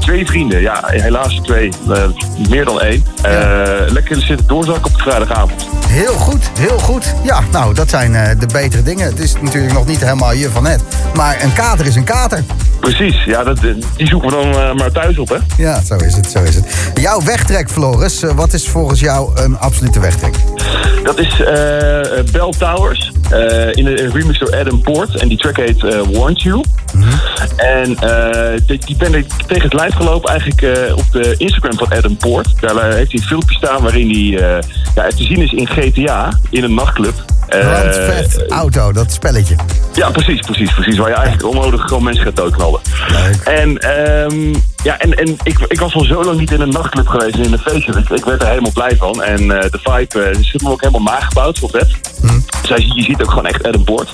twee 0.00 0.26
vrienden, 0.26 0.60
ja 0.60 0.84
helaas 0.86 1.40
twee, 1.42 1.72
meer 2.48 2.64
dan 2.64 2.80
één, 2.80 3.04
eh, 3.22 3.32
lekker 3.86 4.20
zitten 4.20 4.46
doorzakken 4.46 4.84
op 4.84 4.96
de 4.96 5.02
vrijdagavond. 5.02 5.66
Heel 5.88 6.14
goed, 6.14 6.50
heel 6.58 6.78
goed. 6.78 7.14
Ja, 7.22 7.40
nou, 7.52 7.74
dat 7.74 7.90
zijn 7.90 8.38
de 8.38 8.46
betere 8.52 8.82
dingen. 8.82 9.06
Het 9.06 9.18
is 9.18 9.34
natuurlijk 9.40 9.72
nog 9.72 9.86
niet 9.86 10.00
helemaal 10.00 10.32
je 10.32 10.50
van 10.50 10.62
net. 10.62 10.82
Maar 11.14 11.42
een 11.42 11.52
kater 11.52 11.86
is 11.86 11.94
een 11.94 12.04
kater. 12.04 12.44
Precies, 12.82 13.24
ja, 13.24 13.44
dat, 13.44 13.60
die 13.96 14.06
zoeken 14.06 14.28
we 14.28 14.34
dan 14.34 14.52
eh, 14.62 14.72
maar 14.74 14.90
thuis 14.92 15.18
op 15.18 15.28
hè. 15.28 15.36
Ja, 15.56 15.80
zo 15.82 15.94
is 15.96 16.14
het, 16.16 16.26
zo 16.30 16.42
is 16.42 16.54
het. 16.54 16.64
Jouw 16.94 17.22
wegtrek, 17.22 17.70
Floris. 17.70 18.22
eh, 18.22 18.30
wat 18.34 18.52
is 18.52 18.68
volgens 18.68 19.00
jou 19.00 19.40
een 19.40 19.58
absolute 19.58 20.00
wegtrek? 20.00 20.34
Dat 21.02 21.18
is 21.18 21.40
eh, 21.40 22.18
eh, 22.18 22.24
Bell 22.32 22.50
Towers. 22.58 23.12
eh, 23.30 23.72
in 23.72 23.86
een 23.86 24.10
remix 24.12 24.38
door 24.38 24.56
Adam 24.56 24.80
Port. 24.80 25.16
En 25.20 25.28
die 25.28 25.38
track 25.38 25.56
heet 25.56 25.84
eh 25.84 26.00
Want 26.12 26.42
You. 26.42 26.64
En 27.56 27.96
eh, 27.96 28.60
die, 28.66 28.78
die 28.86 28.96
ben 28.96 29.14
ik 29.14 29.26
tegen 29.46 29.62
het 29.62 29.72
lijf 29.72 29.94
gelopen 29.94 30.30
eigenlijk 30.30 30.62
eh, 30.62 30.96
op 30.96 31.04
de 31.12 31.34
Instagram 31.38 31.78
van 31.78 31.98
Adam 31.98 32.16
Port. 32.16 32.48
Daar 32.60 32.76
eh, 32.76 32.94
heeft 32.94 33.12
hij 33.12 33.20
een 33.20 33.26
filmpje 33.26 33.56
staan 33.56 33.82
waarin 33.82 34.08
hij 34.10 34.48
eh, 34.56 34.62
ja, 34.94 35.08
te 35.08 35.24
zien 35.24 35.40
is 35.42 35.52
in 35.52 35.68
GTA, 35.68 36.38
in 36.50 36.64
een 36.64 36.74
nachtclub. 36.74 37.14
Eh, 37.48 37.60
Grand 37.60 37.92
Theft 37.92 38.50
Auto, 38.50 38.92
dat 38.92 39.12
spelletje. 39.12 39.54
Ja, 39.92 40.10
precies, 40.10 40.40
precies, 40.40 40.74
precies. 40.74 40.98
Waar 40.98 41.08
je 41.08 41.14
eigenlijk 41.14 41.54
onnodig 41.54 41.80
gewoon 41.80 42.04
mensen 42.04 42.24
gaat 42.24 42.36
doodknallen. 42.36 42.80
En, 43.44 43.78
ehm, 43.78 44.54
ja, 44.82 44.98
en, 44.98 45.18
en 45.18 45.36
ik, 45.42 45.58
ik 45.58 45.80
was 45.80 45.94
al 45.94 46.04
zo 46.04 46.24
lang 46.24 46.38
niet 46.38 46.50
in 46.50 46.60
een 46.60 46.68
nachtclub 46.68 47.06
geweest 47.06 47.34
en 47.34 47.42
in 47.42 47.52
een 47.52 47.58
feestje. 47.58 47.92
Ik, 47.92 48.08
ik 48.08 48.24
werd 48.24 48.42
er 48.42 48.48
helemaal 48.48 48.72
blij 48.72 48.96
van. 48.96 49.22
En 49.22 49.60
eh, 49.60 49.70
de 49.70 49.78
vibe 49.82 50.30
uh, 50.30 50.44
zit 50.44 50.62
me 50.62 50.70
ook 50.70 50.80
helemaal 50.80 51.12
nagebouwd, 51.14 51.58
zo 51.58 51.66
vet. 51.66 51.96
Dus 52.68 52.94
je 52.94 53.02
ziet 53.02 53.22
ook 53.22 53.28
gewoon 53.28 53.46
echt 53.46 53.66
Adam 53.66 53.84
Board. 53.84 54.12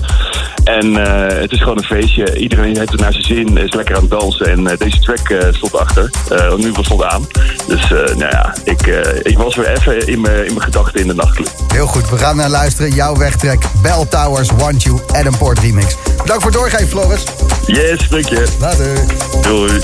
En 0.63 1.05
eh, 1.05 1.39
het 1.39 1.51
is 1.51 1.59
gewoon 1.59 1.77
een 1.77 1.83
feestje. 1.83 2.37
Iedereen 2.37 2.77
heeft 2.77 2.91
het 2.91 2.99
naar 2.99 3.13
zijn 3.13 3.23
zin, 3.23 3.57
is 3.57 3.73
lekker 3.73 3.95
aan 3.95 4.01
het 4.01 4.11
dansen. 4.11 4.45
En 4.45 4.67
eh, 4.67 4.77
deze 4.77 4.99
track 4.99 5.29
eh, 5.29 5.53
stond 5.53 5.75
achter. 5.75 6.09
Eh 6.29 6.55
nu 6.55 6.71
was 6.71 6.85
stond 6.85 7.03
aan. 7.03 7.27
Dus 7.69 7.91
eh, 7.91 8.15
nou 8.15 8.31
ja, 8.31 8.55
ik, 8.63 8.87
eh, 8.87 9.19
ik 9.23 9.37
was 9.37 9.55
weer 9.55 9.77
even 9.77 10.07
in 10.07 10.21
mijn 10.21 10.45
in 10.45 10.53
mijn 10.53 10.61
gedachten 10.61 10.99
in 10.99 11.07
de 11.07 11.13
nachtclub. 11.13 11.49
Heel 11.73 11.85
goed, 11.85 12.09
we 12.09 12.17
gaan 12.17 12.35
naar 12.35 12.49
luisteren. 12.49 12.91
Jouw 12.91 13.15
wegtrek, 13.15 13.63
Bell 13.81 14.05
Towers, 14.09 14.49
Want 14.57 14.83
You, 14.83 14.99
Adam 15.07 15.37
Port 15.37 15.59
remix. 15.59 15.95
Bedankt 16.05 16.43
voor 16.43 16.51
het 16.51 16.53
doorgeven, 16.53 16.87
Floris. 16.87 17.23
Yes, 17.65 18.09
dank 18.09 18.27
je. 18.29 18.45
Later. 18.59 19.05
Doei. 19.41 19.79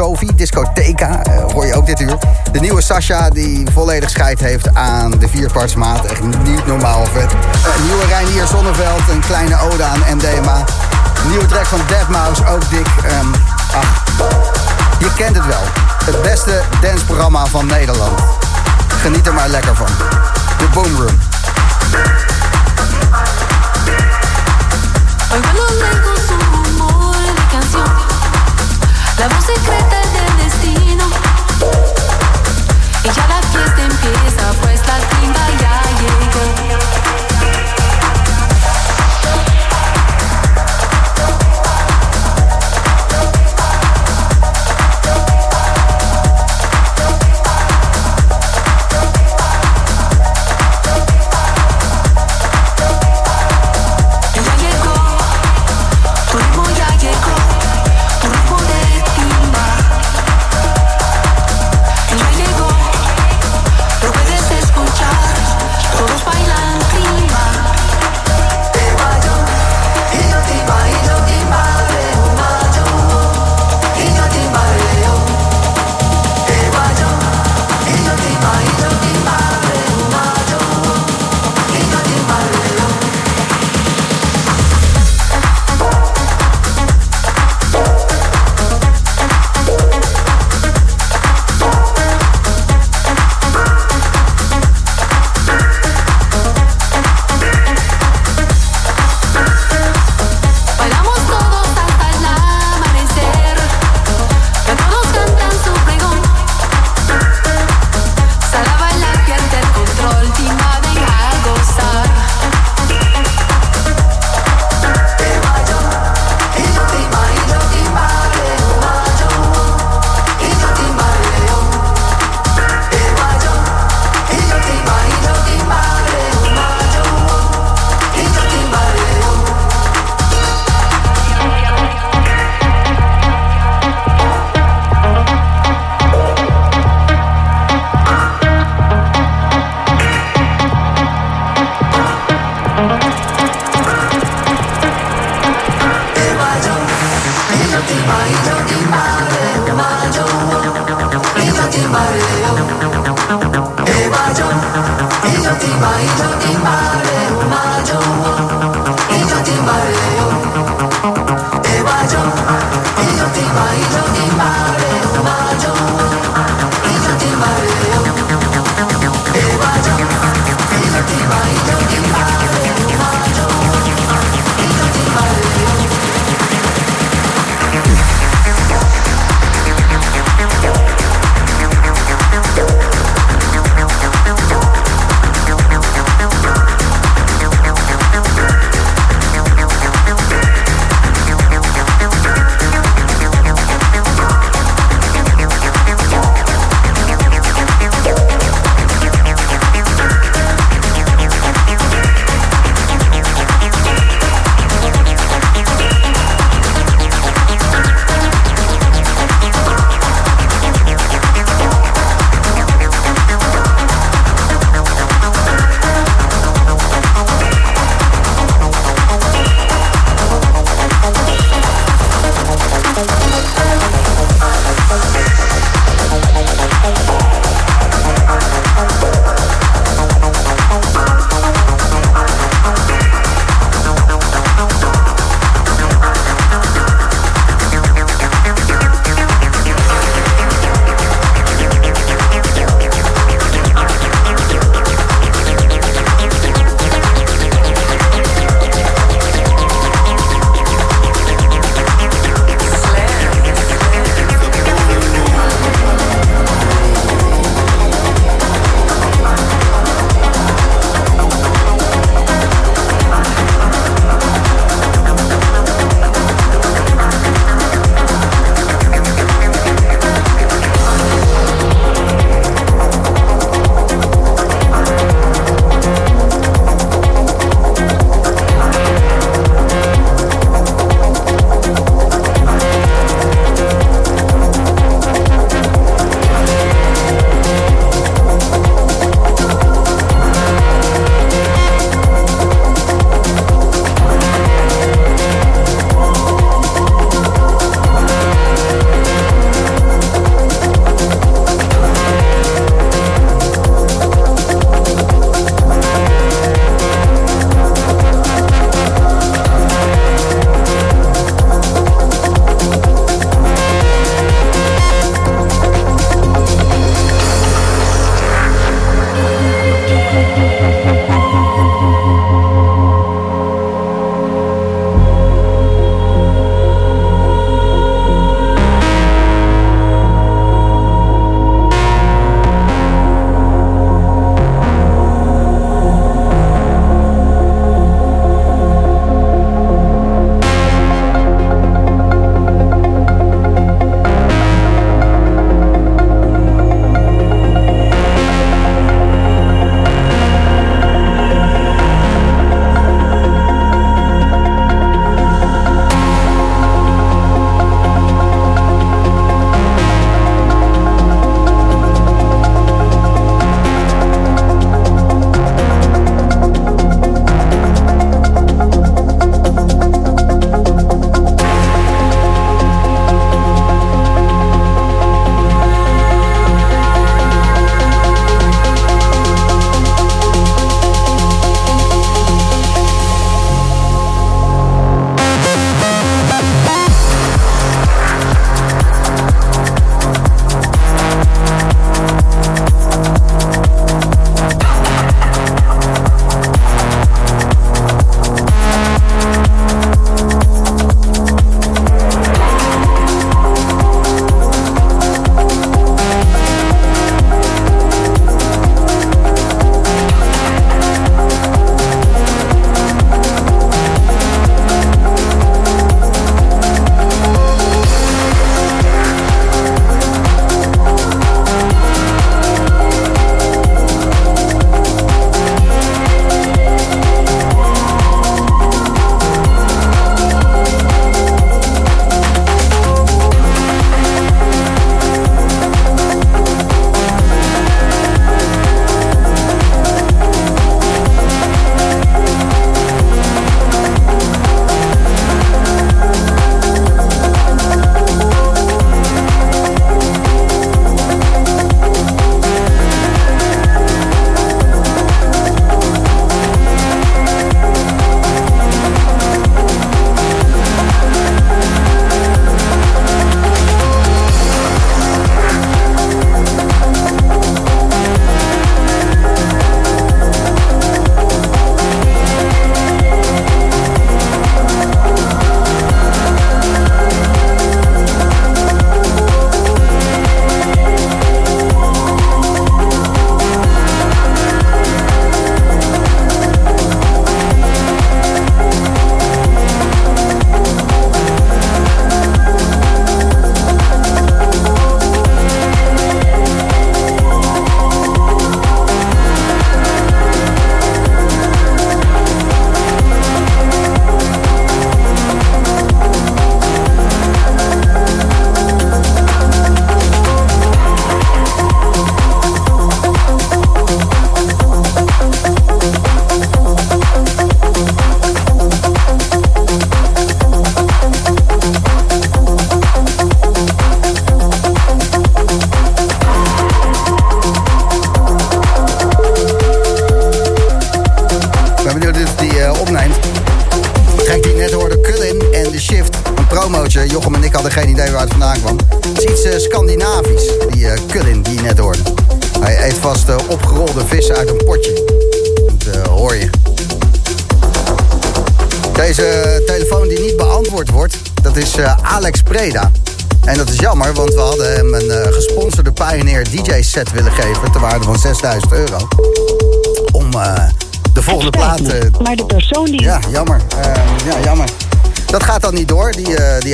Sophie. 0.00 0.34
Discotheca, 0.34 1.22
eh, 1.22 1.52
hoor 1.52 1.66
je 1.66 1.74
ook 1.74 1.86
dit 1.86 2.00
uur. 2.00 2.18
De 2.52 2.60
nieuwe 2.60 2.80
Sasha, 2.80 3.30
die 3.30 3.66
volledig 3.72 4.10
scheid 4.10 4.40
heeft 4.40 4.74
aan 4.74 5.10
de 5.10 5.28
vierpartsmaat. 5.28 6.04
Echt 6.04 6.22
niet 6.22 6.66
normaal 6.66 7.04
vet. 7.06 7.32
Een 7.32 7.84
nieuwe 7.84 8.06
Reinier 8.06 8.46
Zonneveld, 8.46 9.00
een 9.10 9.20
kleine 9.20 9.60
ode 9.60 9.82
aan 9.82 10.00
MDMA. 10.16 10.64
Nieuwe 11.28 11.46
track 11.46 11.64
van 11.64 11.78
Deadmau5, 11.78 12.48
ook 12.48 12.70
dik. 12.70 12.86
Ehm, 13.04 13.26
ach, 13.74 14.04
je 14.98 15.12
kent 15.16 15.36
het 15.36 15.46
wel. 15.46 15.62
Het 16.04 16.22
beste 16.22 16.60
danceprogramma 16.80 17.46
van 17.46 17.66
Nederland. 17.66 18.20
Geniet 18.88 19.26
er 19.26 19.34
maar 19.34 19.48
lekker 19.48 19.76
van. 19.76 19.88
De 20.58 20.66
Boom 20.72 20.96
Room. 20.96 21.18
La 29.20 29.28
voz 29.28 29.44
secreta 29.44 30.00
del 30.14 30.36
destino. 30.44 31.04
Y 33.04 33.10
ya 33.10 33.26
la 33.28 33.42
fiesta 33.42 33.82
empieza, 33.82 34.50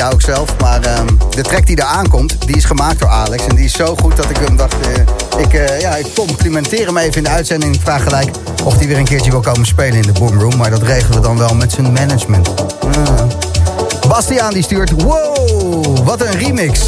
die, 0.03 0.21
zelf. 0.21 0.57
Maar 0.61 0.81
ehm, 0.81 1.07
de 1.31 1.43
track 1.43 1.67
die 1.67 1.77
er 1.77 1.85
aankomt, 1.85 2.47
die 2.47 2.57
is 2.57 2.65
gemaakt 2.65 2.99
door 3.01 3.09
Alex. 3.09 3.47
En 3.47 3.57
die 3.57 3.65
is 3.65 3.73
zo 3.73 3.97
goed 3.97 4.17
dat 4.17 4.31
ik 4.31 4.37
hem 4.37 4.57
dacht... 4.57 4.75
eh, 4.81 5.41
ik, 5.43 5.55
eh, 5.55 5.81
ja, 5.81 5.95
ik 5.95 6.07
complimenteer 6.15 6.87
hem 6.87 6.97
even 6.97 7.17
in 7.17 7.23
de 7.23 7.29
uitzending. 7.29 7.75
Ik 7.75 7.81
vraag 7.81 8.03
gelijk 8.03 8.31
of 8.65 8.77
hij 8.77 8.87
weer 8.87 8.99
een 8.99 9.05
keertje 9.05 9.31
wil 9.31 9.41
komen 9.41 9.67
spelen 9.67 9.95
in 9.95 10.13
de 10.13 10.13
Boomroom. 10.13 10.57
Maar 10.57 10.71
dat 10.71 10.83
regelen 10.83 11.21
we 11.21 11.27
dan 11.27 11.39
wel 11.39 11.55
met 11.55 11.73
zijn 11.73 11.93
management. 11.93 12.49
Ah. 12.49 14.09
Bastiaan 14.09 14.53
die 14.53 14.63
stuurt... 14.63 15.03
Wow, 15.03 15.99
wat 16.05 16.21
een 16.21 16.39
remix. 16.39 16.81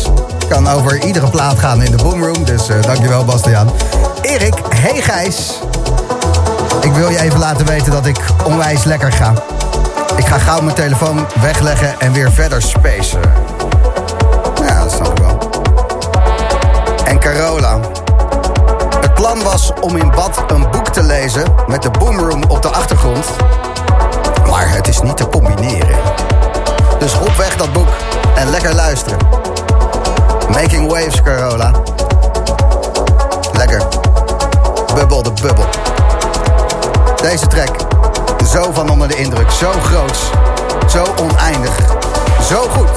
Kan 0.49 0.69
over 0.69 1.05
iedere 1.05 1.31
plaat 1.31 1.59
gaan 1.59 1.83
in 1.83 1.91
de 1.97 2.03
Boomroom. 2.03 2.45
Dus 2.45 2.69
eh, 2.69 2.83
dankjewel 2.83 3.25
Bastiaan. 3.25 3.71
Erik, 4.23 4.55
hey 4.69 5.01
Gijs. 5.01 5.61
Ik 6.81 6.93
wil 6.93 7.11
je 7.11 7.21
even 7.21 7.39
laten 7.39 7.67
weten 7.67 7.93
dat 7.93 8.07
ik 8.07 8.19
onwijs 8.45 8.85
lekker 8.85 9.13
ga. 9.13 9.33
Ik 10.19 10.27
ga 10.27 10.39
gauw 10.39 10.61
mijn 10.61 10.75
telefoon 10.75 11.27
wegleggen 11.41 12.01
en 12.01 12.13
weer 12.13 12.33
verder 12.33 12.63
spacen. 12.63 13.21
Ja, 14.67 14.83
dat 14.83 14.93
snap 14.93 15.19
ik 15.19 15.19
wel. 15.19 15.39
En 17.05 17.19
Carola. 17.19 17.81
Het 19.01 19.15
plan 19.15 19.43
was 19.43 19.73
om 19.81 19.97
in 19.97 20.11
bad 20.11 20.45
een 20.47 20.71
boek 20.71 20.89
te 20.89 21.03
lezen 21.03 21.43
met 21.67 21.83
de 21.83 21.91
boomroom 21.91 22.43
op 22.49 22.63
de 22.63 22.69
achtergrond. 22.69 23.27
Maar 24.51 24.71
het 24.71 24.89
is 24.89 25.01
niet 25.01 25.17
te 25.17 25.29
combineren. 25.29 25.97
Dus 26.99 27.13
hop 27.13 27.37
weg 27.37 27.57
dat 27.57 27.73
boek 27.73 27.89
en 28.35 28.51
lekker 28.51 28.75
luisteren. 28.75 29.19
Making 30.49 30.91
waves, 30.91 31.23
Carola. 31.23 31.71
Lekker. 33.53 33.83
Bubbel 34.95 35.23
de 35.23 35.33
bubbel. 35.43 35.65
Deze 37.23 37.47
track, 37.47 37.88
zo 38.49 38.73
van 38.73 38.89
onder 38.89 39.09
de 39.09 39.17
indruk, 39.17 39.51
zo 39.51 39.73
groots, 39.73 40.31
zo 40.87 41.05
oneindig, 41.21 41.77
zo 42.43 42.69
goed. 42.69 42.91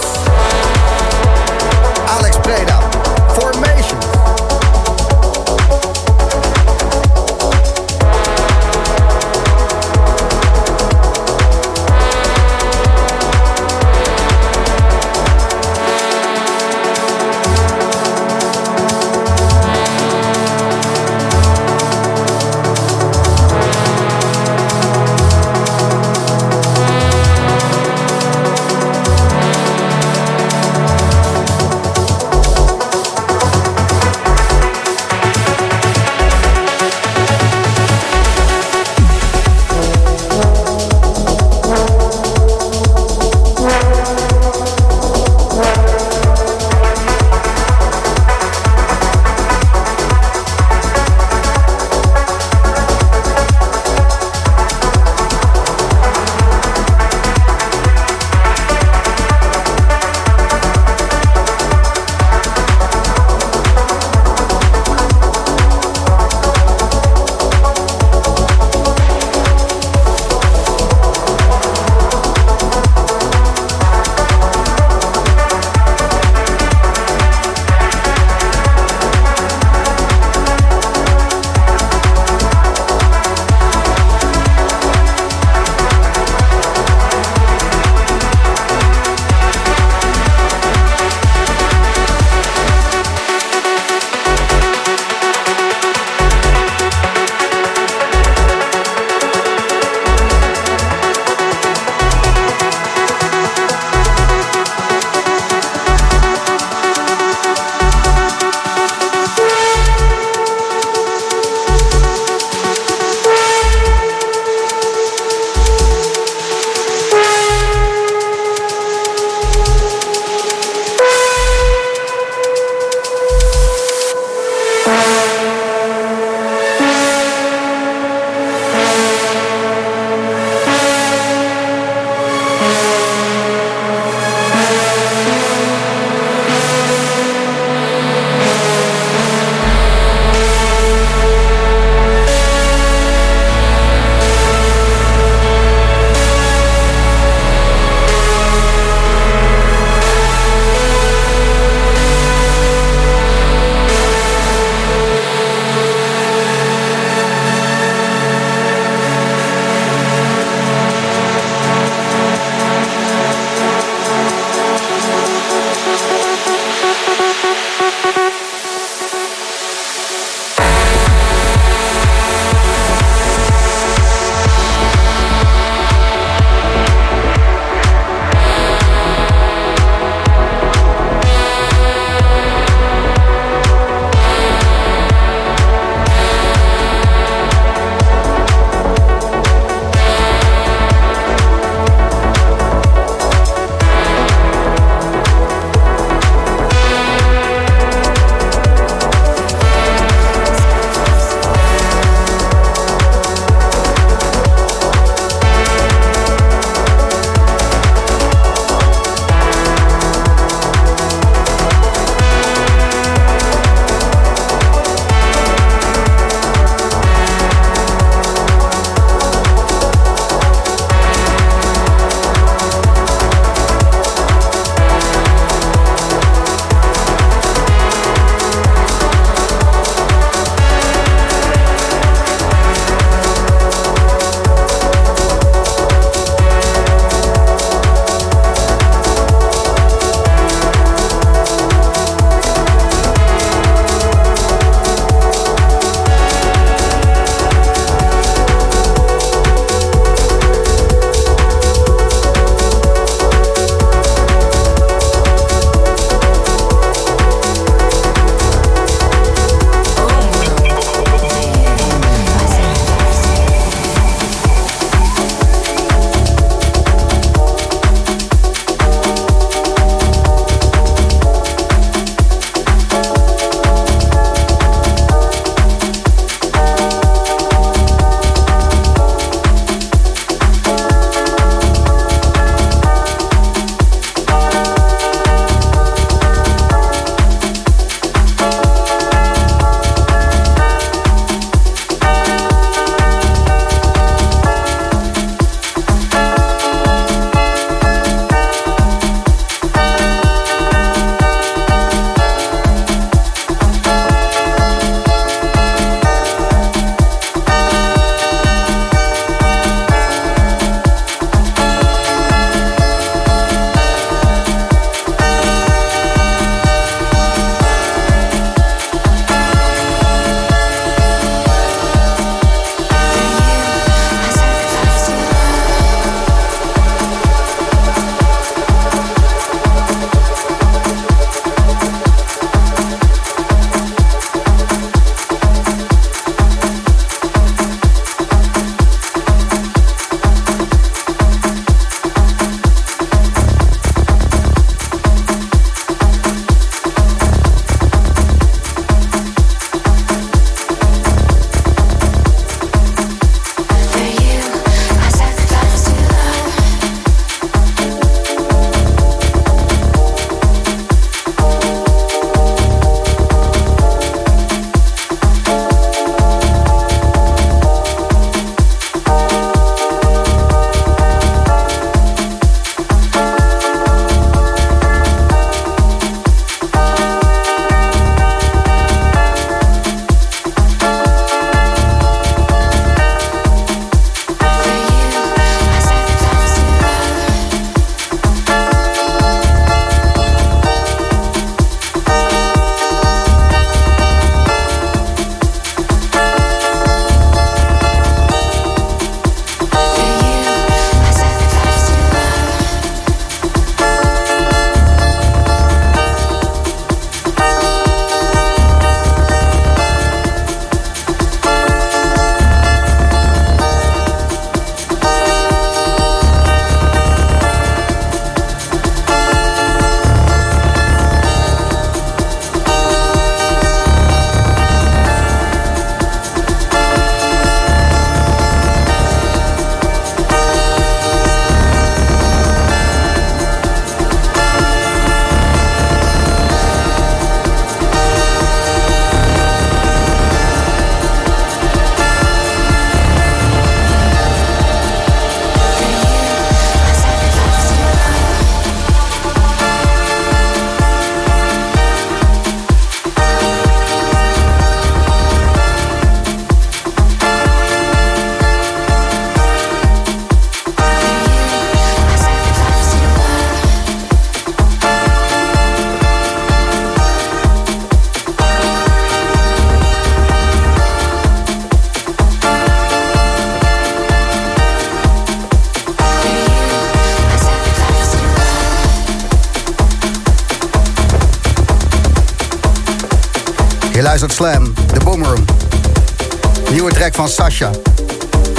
Sasha. 487.61 487.71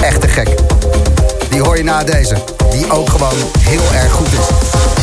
Echt 0.01 0.21
te 0.21 0.27
gek. 0.27 0.47
Die 1.49 1.61
hoor 1.61 1.77
je 1.77 1.83
na 1.83 2.03
deze. 2.03 2.35
Die 2.71 2.91
ook 2.91 3.09
gewoon 3.09 3.33
heel 3.59 3.93
erg 3.93 4.11
goed 4.11 4.27
is. 4.27 5.02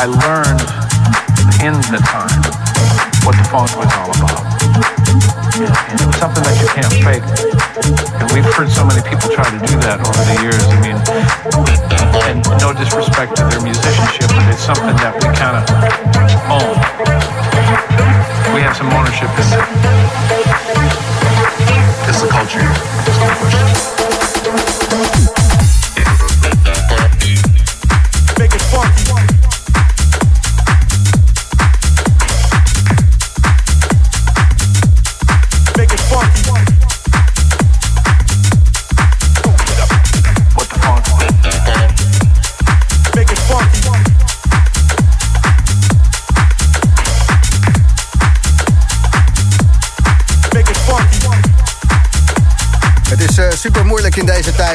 I 0.00 0.08
learned 0.08 0.64
in 1.60 1.76
the 1.92 2.00
time 2.00 2.40
what 3.20 3.36
the 3.36 3.44
funk 3.52 3.68
was 3.76 3.92
all 4.00 4.08
about. 4.08 4.48
And, 5.60 5.68
and 5.68 5.96
it 6.00 6.06
was 6.08 6.16
something 6.16 6.40
that 6.40 6.56
you 6.56 6.72
can't 6.72 6.88
fake. 7.04 7.20
And 8.16 8.24
we've 8.32 8.48
heard 8.56 8.72
so 8.72 8.80
many 8.88 9.04
people 9.04 9.28
try 9.28 9.44
to 9.44 9.60
do 9.60 9.76
that 9.84 10.00
over 10.00 10.24
the 10.24 10.40
years. 10.40 10.64
I 10.72 10.80
mean, 10.80 10.96
and 12.32 12.40
no 12.64 12.72
disrespect 12.72 13.36
to 13.36 13.44
their 13.44 13.60
musicianship, 13.60 14.32
but 14.32 14.48
it's 14.48 14.64
something 14.64 14.96
that 15.04 15.20
we 15.20 15.28
kind 15.36 15.60
of 15.60 15.68
own. 16.48 16.80
We 18.56 18.64
have 18.64 18.72
some 18.80 18.88
ownership 18.96 19.28
in 19.36 19.48
it. 19.52 19.79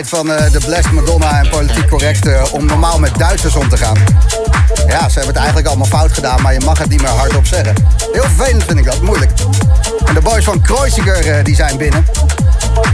Van 0.03 0.31
eh, 0.31 0.51
de 0.51 0.59
Blessed 0.65 0.91
Madonna 0.91 1.39
en 1.39 1.49
politiek 1.49 1.87
correct 1.87 2.27
eh, 2.27 2.43
om 2.51 2.65
normaal 2.65 2.99
met 2.99 3.17
Duitsers 3.17 3.55
om 3.55 3.69
te 3.69 3.77
gaan. 3.77 3.97
Ja, 4.87 4.99
ze 4.99 5.13
hebben 5.13 5.27
het 5.27 5.35
eigenlijk 5.35 5.67
allemaal 5.67 5.87
fout 5.87 6.13
gedaan, 6.13 6.41
maar 6.41 6.53
je 6.53 6.59
mag 6.59 6.77
het 6.77 6.89
niet 6.89 7.01
meer 7.01 7.11
hardop 7.11 7.45
zeggen. 7.45 7.75
Heel 8.11 8.23
vervelend 8.23 8.63
vind 8.63 8.79
ik 8.79 8.85
dat, 8.85 9.01
moeilijk. 9.01 9.31
En 10.05 10.13
de 10.13 10.21
boys 10.21 10.43
van 10.43 10.61
Kreuziger 10.61 11.31
eh, 11.31 11.43
die 11.43 11.55
zijn 11.55 11.77
binnen. 11.77 12.05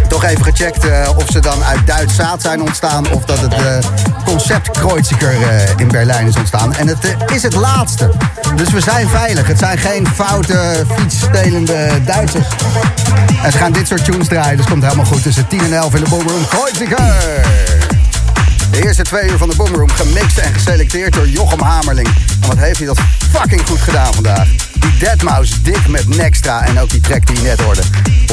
Toch 0.08 0.24
even 0.24 0.44
gecheckt 0.44 0.86
of 1.16 1.26
ze 1.32 1.40
dan 1.40 1.64
uit 1.64 1.88
Duits 1.88 2.16
zaad 2.16 2.42
zijn 2.42 2.62
ontstaan 2.62 3.12
of 3.12 3.26
dat 3.26 3.40
het 3.40 3.86
concept 4.26 4.72
Kreuziger 4.72 5.36
in 5.78 5.88
Berlijn 5.88 6.28
is 6.28 6.36
ontstaan. 6.36 6.76
En 6.76 6.88
het 6.88 7.16
is 7.34 7.44
het 7.44 7.54
laatste. 7.54 8.12
Dus 8.56 8.70
we 8.70 8.82
zijn 8.82 9.10
veilig. 9.10 9.48
Het 9.48 9.60
zijn 9.60 9.78
geen 9.78 10.08
foute, 10.08 10.86
fietsstelende 10.98 11.90
Duitsers. 12.06 12.48
En 13.44 13.52
ze 13.52 13.58
gaan 13.58 13.72
dit 13.72 13.88
soort 13.88 14.06
tunes 14.06 14.28
draaien, 14.28 14.58
dus 14.58 14.66
komt 14.66 14.84
helemaal 14.84 15.06
goed. 15.06 15.24
Tussen 15.24 15.48
10 15.48 15.60
en 15.60 15.74
11 15.74 15.96
in 15.96 16.04
de 16.04 16.10
Boomroom 16.10 16.48
Kreuziger. 16.48 17.14
De 18.72 18.84
eerste 18.84 19.04
twee 19.04 19.30
uur 19.30 19.38
van 19.38 19.50
de 19.50 19.56
Boomroom 19.56 19.90
gemixt 19.90 20.38
en 20.38 20.54
geselecteerd 20.54 21.14
door 21.14 21.28
Jochem 21.28 21.62
Hamerling. 21.62 22.08
En 22.42 22.48
wat 22.48 22.58
heeft 22.58 22.78
hij 22.78 22.88
dat 22.88 23.00
fucking 23.32 23.68
goed 23.68 23.82
gedaan 23.82 24.14
vandaag. 24.14 24.48
Die 24.80 25.08
Deadmau5 25.08 25.62
dik 25.62 25.88
met 25.88 26.08
Nextra 26.18 26.66
en 26.66 26.80
ook 26.80 26.90
die 26.90 27.02
track 27.02 27.28
die 27.28 27.42
net 27.42 27.62
hoorde. 27.62 27.82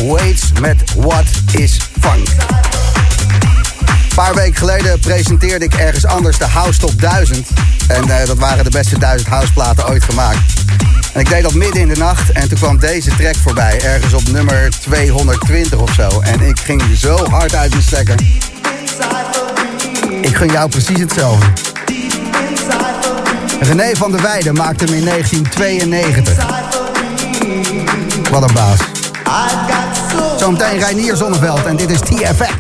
Waits 0.07 0.53
met 0.61 0.83
What 0.97 1.27
is 1.51 1.79
Funk. 2.01 2.29
Een 4.09 4.15
paar 4.15 4.35
weken 4.35 4.57
geleden 4.57 5.01
presenteerde 5.01 5.65
ik 5.65 5.75
ergens 5.75 6.07
anders 6.07 6.39
de 6.39 6.47
House 6.47 6.79
Top 6.79 7.01
1000. 7.01 7.47
En 7.89 8.11
eh, 8.11 8.27
dat 8.27 8.39
waren 8.39 8.65
de 8.65 8.71
beste 8.71 8.99
1000 8.99 9.29
houseplaten 9.29 9.89
ooit 9.89 10.05
gemaakt. 10.05 10.39
En 11.13 11.21
ik 11.21 11.29
deed 11.29 11.43
dat 11.43 11.55
midden 11.55 11.81
in 11.81 11.89
de 11.89 11.97
nacht 11.97 12.33
en 12.33 12.49
toen 12.49 12.59
kwam 12.59 12.79
deze 12.79 13.11
track 13.17 13.37
voorbij. 13.37 13.81
Ergens 13.81 14.13
op 14.13 14.29
nummer 14.29 14.71
220 14.71 15.79
of 15.79 15.93
zo. 15.95 16.21
En 16.21 16.41
ik 16.41 16.61
ging 16.61 16.83
zo 16.99 17.29
hard 17.29 17.55
uit 17.55 17.71
mijn 17.71 17.83
stekker. 17.83 18.15
Ik 20.21 20.37
gun 20.37 20.49
jou 20.49 20.69
precies 20.69 20.99
hetzelfde. 20.99 21.47
René 23.61 23.95
van 23.97 24.11
der 24.11 24.23
Weijden 24.23 24.55
maakte 24.55 24.85
hem 24.85 24.95
in 24.95 25.05
1992. 25.05 26.47
Wat 28.31 28.43
een 28.43 28.55
baas. 28.55 28.79
Zometeen 30.39 30.79
Reinier 30.79 31.17
Zonneveld 31.17 31.67
en 31.67 31.77
dit 31.77 31.91
is 31.91 32.01
TFX. 32.01 32.58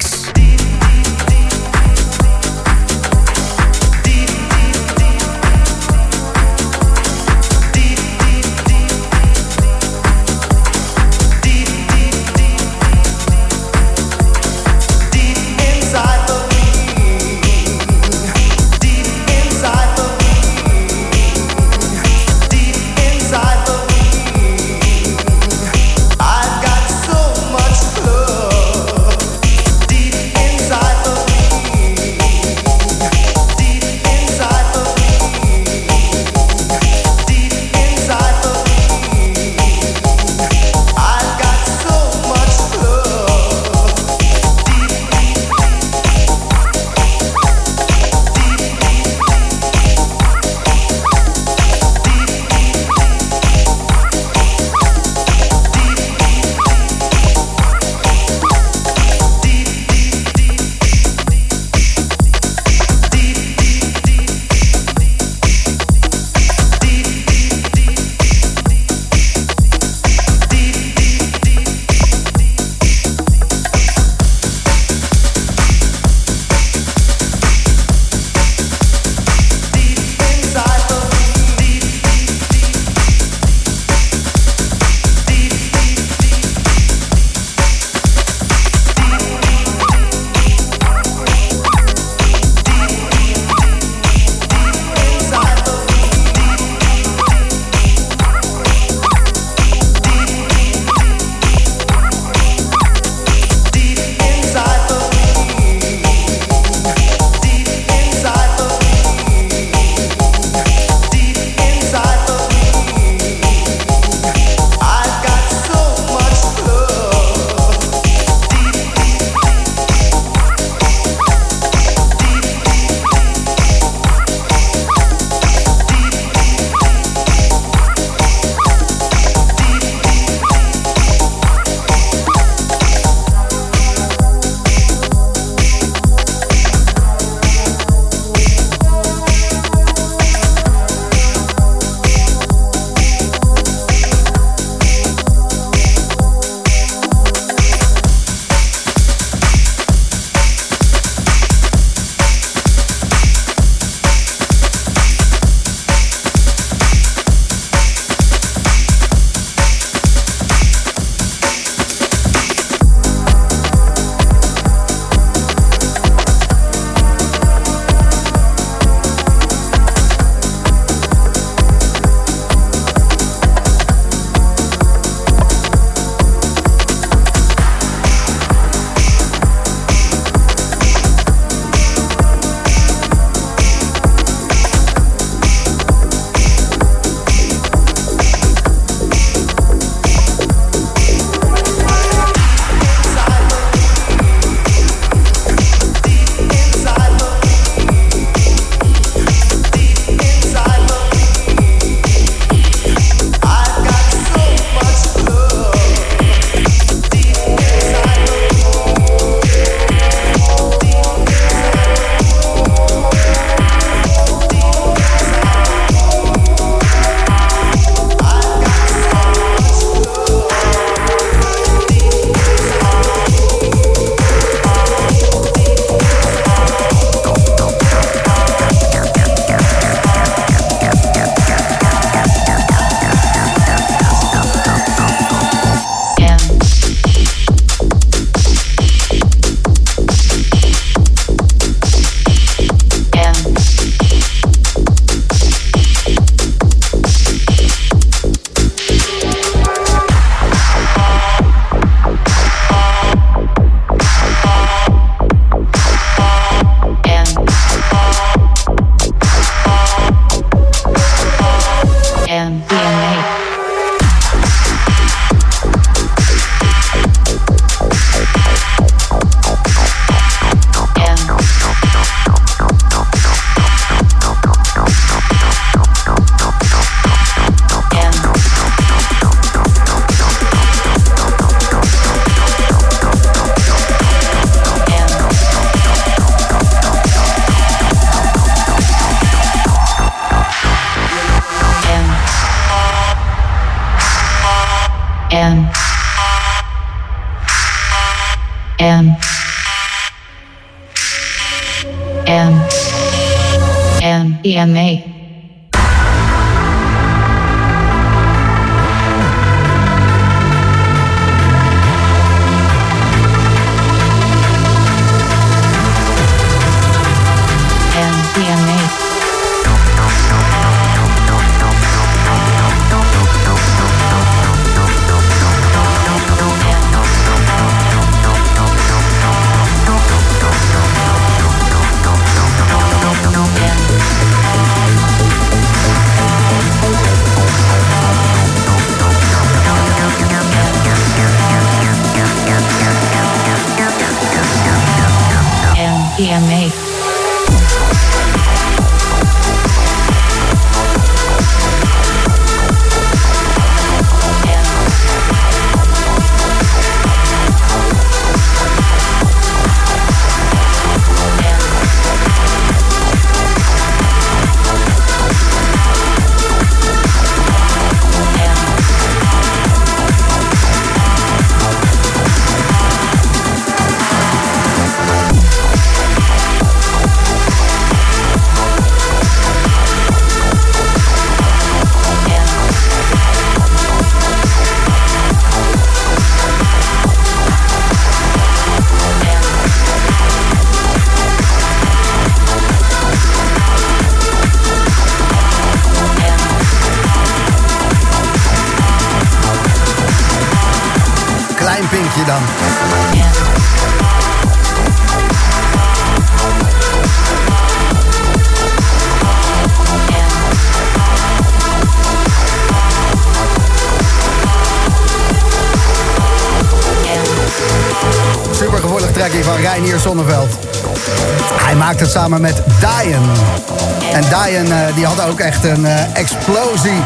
Een 425.64 425.86
eh, 425.86 426.16
explosie 426.16 427.02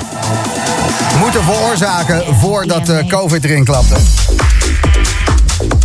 moeten 1.18 1.44
veroorzaken 1.44 2.34
voordat 2.34 2.88
eh, 2.88 3.06
COVID 3.06 3.44
erin 3.44 3.64
klapte. 3.64 3.96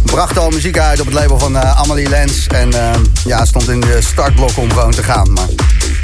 Bracht 0.04 0.38
al 0.38 0.50
muziek 0.50 0.78
uit 0.78 1.00
op 1.00 1.06
het 1.06 1.16
label 1.16 1.40
van 1.40 1.58
eh, 1.58 1.80
Amelie 1.82 2.10
Lens. 2.10 2.48
En 2.48 2.70
ja, 3.26 3.46
stond 3.46 3.70
in 3.70 3.80
de 3.80 3.98
startblok 4.02 4.58
om 4.58 4.70
gewoon 4.72 4.92
te 4.92 5.04
gaan. 5.04 5.34
Maar 5.34 5.48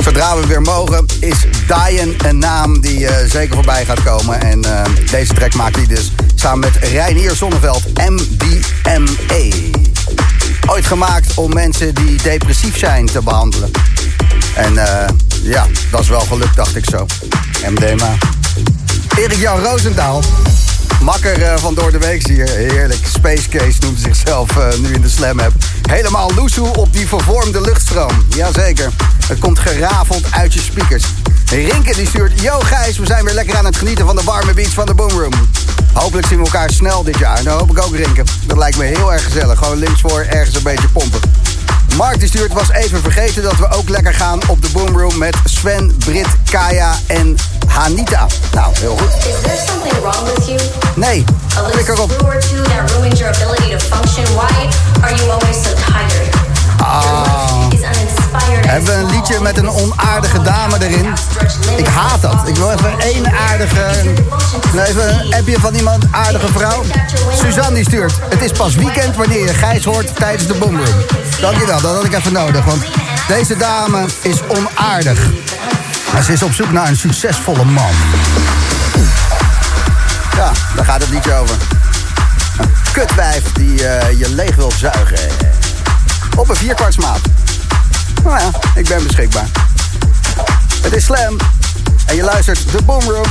zodra 0.04 0.38
we 0.38 0.48
weer 0.48 0.62
mogen, 0.62 1.06
is 1.20 1.38
Diane 1.68 2.14
een 2.28 2.38
naam 2.38 2.82
die 2.82 3.08
zeker 3.28 3.56
voorbij 3.56 3.86
gaat 3.86 4.04
komen. 4.04 4.42
En 4.42 4.62
deze 5.12 5.34
track 5.34 5.54
maakt 5.54 5.76
hij 5.76 5.86
dus 5.86 6.12
samen 6.36 6.60
met 6.60 6.90
Reinier 6.90 7.36
Zonneveld, 7.36 7.84
MDMA. 7.94 9.56
Ooit 10.68 10.86
gemaakt 10.86 11.34
om 11.34 11.54
mensen 11.54 11.96
die 11.96 12.22
depressief 12.22 12.78
zijn 12.78 13.06
te 13.06 13.22
behandelen. 13.22 13.72
En 14.56 14.78
ja, 15.44 15.68
dat 15.92 16.00
is 16.00 16.10
wel 16.10 16.20
gelukt, 16.20 16.56
dacht 16.56 16.76
ik 16.76 16.86
zo. 16.90 17.06
MDMA. 17.70 18.16
Erik 19.18 19.38
Jan 19.38 19.60
Roosendaal. 19.64 20.22
Makker 21.02 21.42
eh, 21.42 21.58
van 21.58 21.74
Door 21.74 21.92
de 21.92 21.98
Week 21.98 22.28
hier. 22.28 22.50
Heerlijk. 22.50 23.00
Space 23.14 23.50
Case 23.50 23.78
noemt 23.80 24.00
zichzelf 24.00 24.58
eh, 24.58 24.78
nu 24.80 24.94
in 24.94 25.02
de 25.02 25.10
Slam 25.10 25.40
App. 25.40 25.54
Helemaal 25.90 26.32
loesoe 26.36 26.76
op 26.76 26.94
die 26.94 27.08
vervormde 27.08 27.62
luchtstroom. 27.62 28.26
Jazeker. 28.30 28.92
Het 29.28 29.40
komt 29.40 29.60
gerafeld 29.60 30.32
uit 30.32 30.54
je 30.54 30.60
speakers. 30.60 31.04
Rinke 31.50 31.96
die 31.96 32.08
stuurt... 32.08 32.42
Yo 32.42 32.60
Gijs, 32.60 32.98
we 32.98 33.06
zijn 33.06 33.26
weer 33.26 33.34
lekker 33.34 33.58
aan 33.58 33.66
het 33.66 33.76
genieten 33.76 34.06
van 34.06 34.16
de 34.16 34.24
warme 34.24 34.54
beats 34.54 34.74
van 34.74 34.86
de 34.86 34.94
Boomroom. 34.94 35.34
Hopelijk 35.94 36.28
zien 36.28 36.38
we 36.38 36.44
elkaar 36.44 36.70
snel 36.70 37.04
dit 37.04 37.18
jaar. 37.18 37.44
Nou 37.44 37.60
hoop 37.60 37.72
ik 37.72 37.84
ook 37.84 37.96
Rinke. 37.96 38.24
Dat 38.46 38.58
lijkt 38.58 38.78
me 38.78 38.84
heel 38.84 39.14
erg 39.14 39.24
gezellig. 39.24 39.58
Gewoon 39.58 39.78
links 39.78 40.02
voor 40.02 40.20
ergens 40.20 40.56
een 40.56 40.64
beetje 40.64 40.88
pompen. 40.88 41.20
Mark 41.98 42.20
die 42.20 42.28
stuurt 42.28 42.54
was 42.54 42.72
even 42.72 43.02
vergeten 43.02 43.44
dat 43.44 43.58
we 43.58 43.68
ook 43.70 43.90
lekker 43.90 44.14
gaan 44.14 44.40
op 44.48 44.62
de 44.62 44.70
Boomroom 44.70 45.18
met 45.18 45.36
Sven, 45.44 45.98
Brit, 45.98 46.28
Kaya 46.50 46.96
en 47.08 47.36
Hanita. 47.68 48.28
Nou, 48.54 48.74
heel 48.80 48.98
goed. 48.98 49.08
Is 49.08 49.42
there 49.42 49.60
something 49.68 50.02
wrong 50.02 50.36
with 50.36 50.48
you? 50.48 50.60
Nee, 50.96 51.24
klik 51.72 51.88
erop. 51.88 52.12
screw 52.12 52.28
or 52.28 52.40
two 52.40 52.62
that 52.62 52.92
ruins 52.92 53.20
your 53.20 53.36
ability 53.36 53.70
to 53.70 53.80
function? 53.80 54.24
Why 54.36 54.70
are 55.02 55.16
you 55.16 55.32
always 55.32 55.64
so 55.64 55.74
tired? 55.74 56.30
Ah. 56.78 57.73
Hebben 58.42 58.94
we 58.94 59.00
een 59.00 59.10
liedje 59.10 59.42
met 59.42 59.58
een 59.58 59.70
onaardige 59.70 60.42
dame 60.42 60.88
erin? 60.88 61.14
Ik 61.76 61.88
haat 61.88 62.22
dat. 62.22 62.48
Ik 62.48 62.56
wil 62.56 62.72
even 62.72 63.00
één 63.00 63.32
aardige... 63.50 64.14
Nou, 64.74 64.88
even 64.88 65.20
een 65.20 65.34
appje 65.34 65.60
van 65.60 65.74
iemand, 65.74 66.06
aardige 66.12 66.48
vrouw. 66.48 66.84
Suzanne 67.34 67.74
die 67.74 67.84
stuurt. 67.84 68.14
Het 68.30 68.42
is 68.42 68.52
pas 68.52 68.76
weekend 68.76 69.16
wanneer 69.16 69.46
je 69.46 69.54
Gijs 69.54 69.84
hoort 69.84 70.16
tijdens 70.16 70.48
de 70.48 70.54
Boomroom. 70.54 70.96
Dankjewel, 71.42 71.82
dat 71.82 71.96
had 71.96 72.06
ik 72.06 72.14
even 72.14 72.34
nodig. 72.34 72.66
Want 72.66 72.84
deze 73.28 73.58
dame 73.58 74.06
is 74.22 74.42
onaardig. 74.48 75.30
Maar 76.14 76.24
ze 76.24 76.34
is 76.34 76.44
op 76.44 76.54
zoek 76.54 76.72
naar 76.72 76.88
een 76.88 76.98
succesvolle 76.98 77.64
man. 77.64 77.92
Ja, 80.36 80.52
daar 80.76 80.86
gaat 80.86 81.02
het 81.02 81.10
liedje 81.10 81.34
over. 81.34 81.56
Een 82.58 82.74
kutwijf 82.92 83.52
die 83.52 83.88
eh, 83.88 84.20
je 84.20 84.30
leeg 84.30 84.56
wil 84.56 84.72
zuigen. 84.78 85.30
Op 86.38 86.50
een 86.50 86.56
vierkwartsmaat. 86.56 87.20
Nou 88.24 88.40
ja, 88.40 88.52
ik 88.76 88.88
ben 88.88 89.04
beschikbaar. 89.04 89.48
Het 90.82 90.94
is 90.94 91.06
Slam. 91.06 91.38
En 92.06 92.16
je 92.16 92.24
luistert 92.24 92.72
de 92.72 92.82
Boomroom. 92.82 93.26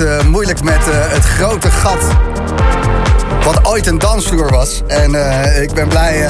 Eh, 0.00 0.24
moeilijk 0.24 0.62
met 0.62 0.88
eh, 0.88 0.94
het 0.94 1.24
grote 1.24 1.70
gat. 1.70 1.98
Wat 3.44 3.66
ooit 3.66 3.86
een 3.86 3.98
dansvloer 3.98 4.50
was. 4.50 4.82
En 4.86 5.14
eh, 5.14 5.62
ik 5.62 5.72
ben 5.72 5.88
blij 5.88 6.28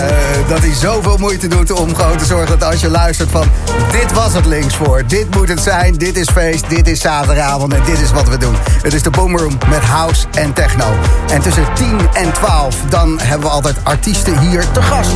dat 0.49 0.59
hij 0.59 0.73
zoveel 0.73 1.17
moeite 1.17 1.49
doet 1.49 1.71
om 1.71 1.95
gewoon 1.95 2.17
te 2.17 2.25
zorgen 2.25 2.59
dat 2.59 2.71
als 2.71 2.81
je 2.81 2.91
luistert 2.91 3.31
van... 3.31 3.47
Dit 3.93 4.13
was 4.13 4.33
het 4.35 4.47
links 4.47 4.77
voor, 4.77 5.03
dit 5.07 5.35
moet 5.35 5.49
het 5.49 5.61
zijn, 5.61 5.95
dit 5.95 6.17
is 6.17 6.29
feest, 6.31 6.69
dit 6.69 6.89
is 6.89 7.01
zaterdagavond 7.01 7.75
en 7.75 7.83
dit 7.85 8.01
is 8.01 8.13
wat 8.13 8.29
we 8.29 8.39
doen. 8.39 8.55
Het 8.83 8.95
is 8.95 9.03
de 9.03 9.11
Boomroom 9.11 9.59
met 9.69 9.83
house 9.83 10.27
en 10.33 10.53
techno. 10.53 10.87
En 11.33 11.41
tussen 11.43 11.65
10 11.75 11.99
en 12.13 12.33
12 12.33 12.77
dan 12.89 13.21
hebben 13.21 13.49
we 13.49 13.55
altijd 13.55 13.77
artiesten 13.83 14.39
hier 14.39 14.65
te 14.73 14.83
gast. 14.83 15.11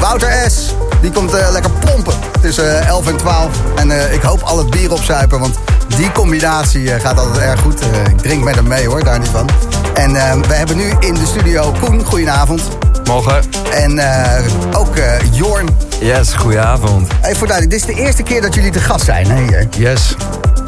Wouter 0.00 0.50
S. 0.50 0.74
Die 1.00 1.10
komt 1.10 1.32
lekker 1.32 1.70
pompen 1.70 2.14
tussen 2.40 2.80
eh, 2.80 2.88
11 2.88 3.06
en 3.06 3.16
12. 3.16 3.48
En 3.76 4.12
ik 4.12 4.22
hoop 4.22 4.42
al 4.42 4.58
het 4.58 4.70
bier 4.70 4.92
opzuipen, 4.92 5.40
want 5.40 5.58
die 5.96 6.12
combinatie 6.12 6.92
eh, 6.92 7.00
gaat 7.00 7.18
altijd 7.18 7.38
erg 7.38 7.60
goed. 7.60 7.80
Eh, 7.80 8.12
ik 8.12 8.18
drink 8.18 8.44
met 8.44 8.54
hem 8.54 8.68
mee 8.68 8.86
hoor, 8.86 9.04
daar 9.04 9.18
niet 9.18 9.28
van. 9.28 9.48
En 9.94 10.16
eh, 10.16 10.32
we 10.48 10.54
hebben 10.54 10.76
nu 10.76 10.92
in 11.00 11.14
de 11.14 11.26
studio 11.26 11.74
Koen, 11.80 12.04
goedenavond. 12.04 12.62
Morgen. 13.04 13.42
En 13.72 13.98
eh, 13.98 14.44
ook 14.72 14.96
eh, 14.96 15.12
Jorn. 15.32 15.68
Yes, 16.00 16.32
goedenavond. 16.34 17.08
Hey, 17.20 17.34
voor 17.34 17.46
duidelijk, 17.46 17.80
dit 17.80 17.88
is 17.88 17.96
de 17.96 18.02
eerste 18.02 18.22
keer 18.22 18.40
dat 18.42 18.54
jullie 18.54 18.70
te 18.70 18.80
gast 18.80 19.04
zijn 19.04 19.30
hè, 19.30 19.42
hier. 19.42 19.68
Yes. 19.78 20.14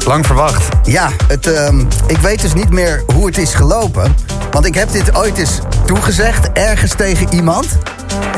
Lang 0.05 0.25
verwacht. 0.25 0.67
Ja, 0.83 1.09
het, 1.27 1.47
ehm, 1.47 1.79
ik 2.07 2.17
weet 2.17 2.41
dus 2.41 2.53
niet 2.53 2.69
meer 2.69 3.03
hoe 3.13 3.25
het 3.25 3.37
is 3.37 3.53
gelopen. 3.53 4.15
Want 4.51 4.65
ik 4.65 4.75
heb 4.75 4.91
dit 4.91 5.15
ooit 5.15 5.37
eens 5.37 5.59
toegezegd, 5.85 6.51
ergens 6.51 6.93
tegen 6.95 7.33
iemand. 7.33 7.67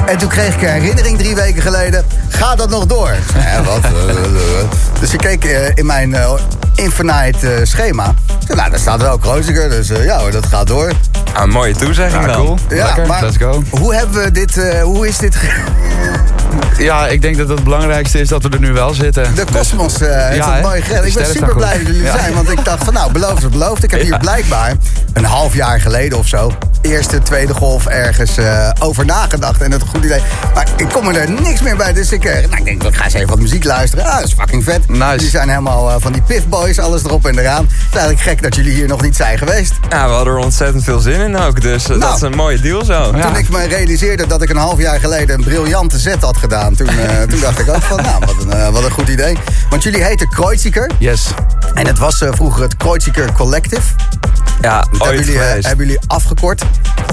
En 0.06 0.18
toen 0.18 0.30
kreeg 0.30 0.56
ik 0.56 0.62
een 0.62 0.70
herinnering 0.70 1.18
drie 1.18 1.36
weken 1.36 1.62
geleden. 1.62 2.06
Ga 2.30 2.56
dat 2.56 2.70
nog 2.70 2.86
door? 2.86 3.10
Ja, 3.46 3.64
wat? 3.64 3.82
Dus 5.00 5.14
ik 5.14 5.20
keek 5.20 5.46
eh, 5.46 5.68
in 5.76 5.86
mijn 5.86 6.14
eh, 6.14 6.34
Infinite 6.76 7.54
eh, 7.54 7.60
schema. 7.66 8.14
Nou, 8.48 8.70
daar 8.70 8.80
staat 8.80 9.02
wel 9.02 9.18
Kreuziger, 9.18 9.70
dus 9.70 9.90
eh, 9.90 10.06
ja 10.06 10.30
dat 10.30 10.46
gaat 10.46 10.68
door. 10.68 10.92
Ah, 11.34 11.44
een 11.44 11.50
mooie 11.50 11.76
toezegging 11.76 12.26
Ja, 12.26 12.32
dan. 12.32 12.46
cool. 12.46 12.58
Ja, 12.70 12.86
Lekker, 12.86 13.08
maar 13.08 13.24
let's 13.24 13.38
go. 13.38 13.64
Hoe 13.70 13.96
hebben 13.96 14.24
we 14.24 14.32
dit, 14.32 14.58
eh, 14.58 14.82
hoe 14.84 15.08
is 15.08 15.18
dit... 15.18 15.36
ge- 15.36 15.64
Ja, 16.84 17.08
ik 17.08 17.22
denk 17.22 17.38
dat 17.38 17.50
het 17.50 17.64
belangrijkste 17.64 18.20
is 18.20 18.28
dat 18.28 18.44
we 18.44 18.50
er 18.50 18.60
nu 18.60 18.74
wel 18.74 18.94
zitten. 18.94 19.36
De 19.36 19.46
kosmos 19.52 20.02
eh, 20.02 20.28
heeft 20.28 20.36
ja, 20.46 20.54
het 20.54 20.64
mooi 20.64 20.82
gered. 20.82 21.06
Ik 21.06 21.14
ben 21.14 21.26
super 21.26 21.56
blij 21.56 21.78
dat 21.78 21.88
jullie 21.88 22.00
er 22.02 22.06
Ja. 22.14 22.18
zijn. 22.20 22.34
Want 22.34 22.50
ik 22.52 22.66
dacht 22.66 22.84
van 22.84 22.94
nou, 22.94 23.12
beloofd 23.12 23.44
is 23.44 23.50
beloofd. 23.50 23.84
Ik 23.84 23.92
heb 23.92 24.02
hier 24.08 24.18
blijkbaar 24.18 24.74
een 25.14 25.26
half 25.26 25.54
jaar 25.54 25.82
geleden 25.82 26.18
of 26.18 26.28
zo... 26.28 26.52
eerste, 26.86 27.20
tweede 27.22 27.54
golf 27.54 27.86
ergens 27.86 28.38
eh, 28.38 28.70
over 28.80 29.06
nagedacht. 29.06 29.62
En 29.62 29.70
dat 29.70 29.82
is 29.82 29.88
een 29.88 29.94
goed 29.94 30.04
idee. 30.06 30.22
Maar 30.54 30.68
ik 30.78 30.90
kom 30.90 31.08
er 31.08 31.32
niks 31.32 31.62
meer 31.62 31.76
bij. 31.76 31.94
Dus 31.94 32.12
ik, 32.12 32.26
eh, 32.26 32.34
nou, 32.34 32.56
ik 32.58 32.66
denk, 32.66 32.84
ik 32.84 32.96
ga 32.96 33.04
eens 33.04 33.14
even 33.14 33.28
wat 33.28 33.40
muziek 33.40 33.64
luisteren. 33.64 34.06
Ah, 34.06 34.16
dat 34.16 34.28
is 34.28 34.34
fucking 34.34 34.64
vet. 34.64 34.90
Nice. 34.90 35.18
Die 35.18 35.30
zijn 35.30 35.50
helemaal 35.50 35.90
eh, 35.90 35.96
van 36.00 36.12
die 36.12 36.22
piffboys, 36.22 36.80
alles 36.80 37.04
erop 37.04 37.26
en 37.26 37.40
eraan. 37.40 37.64
Het 37.64 37.74
is 37.90 37.98
eigenlijk 37.98 38.22
gek 38.22 38.42
dat 38.42 38.56
jullie 38.56 38.74
hier 38.74 38.88
nog 38.88 39.02
niet 39.02 39.16
zijn 39.16 39.38
geweest. 39.38 39.74
Ja, 39.90 40.08
we 40.08 40.14
hadden 40.14 40.34
er 40.34 40.40
ontzettend 40.40 40.84
veel 40.84 41.00
zin 41.00 41.20
in 41.20 41.38
ook, 41.38 41.62
dus 41.62 41.84
eh, 41.84 41.90
Nou. 41.90 42.00
dat 42.00 42.16
is 42.16 42.22
een 42.22 42.36
mooie 42.36 42.60
deal 42.60 42.86
zo. 42.86 43.12
Toen 43.12 43.36
ik 43.36 43.50
me 43.50 43.68
realiseerde 43.68 44.28
dat 44.28 44.42
ik 44.42 44.50
een 44.50 44.58
half 44.58 44.80
jaar 44.80 45.00
geleden 45.00 45.36
een 45.36 45.44
briljante 45.44 46.00
zet 46.00 46.22
had 46.22 46.38
gedaan... 46.38 46.76
toen, 46.76 46.88
eh, 46.88 47.22
toen 47.30 47.40
dacht 47.40 47.60
ik 47.60 47.70
ook 47.70 47.82
van, 47.82 48.02
nou, 48.02 48.20
wat 48.26 48.36
een, 48.56 48.72
wat 48.72 48.84
een 48.84 48.92
goed 48.92 49.08
idee. 49.08 49.38
Want 49.70 49.84
jullie 49.84 50.04
heten 50.04 50.30
Kreuziger. 50.30 50.90
Yes. 50.98 51.28
En 51.74 51.88
het 51.88 51.98
was 51.98 52.24
vroeger 52.30 52.62
het 52.62 52.78
Kreuziger 52.78 53.32
Collective. 53.32 53.82
Ja, 54.62 54.86
hebben 54.98 55.26
jullie, 55.26 55.40
eh, 55.40 55.64
hebben 55.64 55.86
jullie 55.86 56.00
afgekort. 56.08 56.64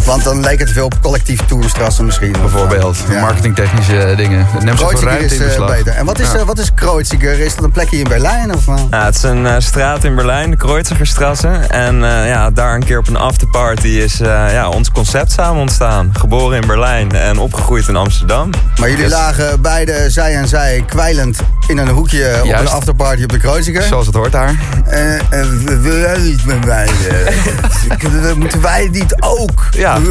Want 0.05 0.25
dan 0.25 0.41
leek 0.41 0.59
het 0.59 0.71
veel 0.71 0.85
op 0.85 0.95
collectief 1.03 1.41
tourstrassen 1.47 2.05
misschien. 2.05 2.33
Bijvoorbeeld. 2.33 2.97
Ja. 3.11 3.21
Marketingtechnische 3.21 3.99
eh, 3.99 4.17
dingen. 4.17 4.47
Het 4.51 4.63
neemt 4.63 4.79
zoveel 4.79 4.99
Kreuziger 4.99 5.09
ruimte 5.09 5.35
is 5.35 5.41
in 5.41 5.43
eh, 5.43 5.49
beslag. 5.49 5.77
beter. 5.77 5.93
En 5.95 6.05
wat 6.05 6.19
is, 6.19 6.33
Ja. 6.33 6.45
wat 6.45 6.59
is 6.59 6.75
Kreuziger? 6.75 7.41
Is 7.41 7.55
dat 7.55 7.65
een 7.65 7.71
plekje 7.71 7.97
in 7.97 8.09
Berlijn? 8.09 8.55
Of? 8.55 8.67
Ja, 8.91 9.05
het 9.05 9.15
is 9.15 9.23
een 9.23 9.63
straat 9.63 10.05
in 10.05 10.15
Berlijn, 10.15 10.51
de 10.51 10.57
Kreuzigerstrasse. 10.57 11.49
En 11.69 11.97
ja, 12.05 12.51
daar 12.51 12.75
een 12.75 12.85
keer 12.85 12.99
op 12.99 13.09
een 13.09 13.17
afterparty 13.17 13.89
is 13.89 14.17
ja, 14.19 14.69
ons 14.69 14.91
concept 14.91 15.33
samen 15.33 15.61
ontstaan. 15.61 16.11
Geboren 16.19 16.61
in 16.61 16.67
Berlijn 16.67 17.13
en 17.13 17.39
opgegroeid 17.39 17.89
in 17.89 17.97
Amsterdam. 17.97 18.51
Maar 18.81 18.91
jullie 18.91 19.09
lagen 19.09 19.61
beide 19.61 20.11
zij 20.11 20.35
en 20.35 20.49
zij 20.49 20.85
kwijlend 20.87 21.39
in 21.67 21.79
een 21.79 21.89
hoekje 21.89 22.39
op 22.41 22.47
Juist. 22.47 22.63
een 22.63 22.77
afterparty 22.77 23.23
op 23.23 23.29
de 23.29 23.39
Kreuziger. 23.39 23.83
Zoals 23.83 24.07
het 24.07 24.15
hoort 24.15 24.33
daar. 24.33 24.55
Eh, 24.87 25.15
eh, 25.15 25.23
we 25.65 25.79
willen 25.81 26.23
niet 26.25 26.45
met 26.45 26.65
mij. 26.67 26.89
eh. 27.09 28.33
Moeten 28.37 28.61
wij 28.61 28.89
niet 28.93 29.17
ook? 29.21 29.69
Ja. 29.77 29.99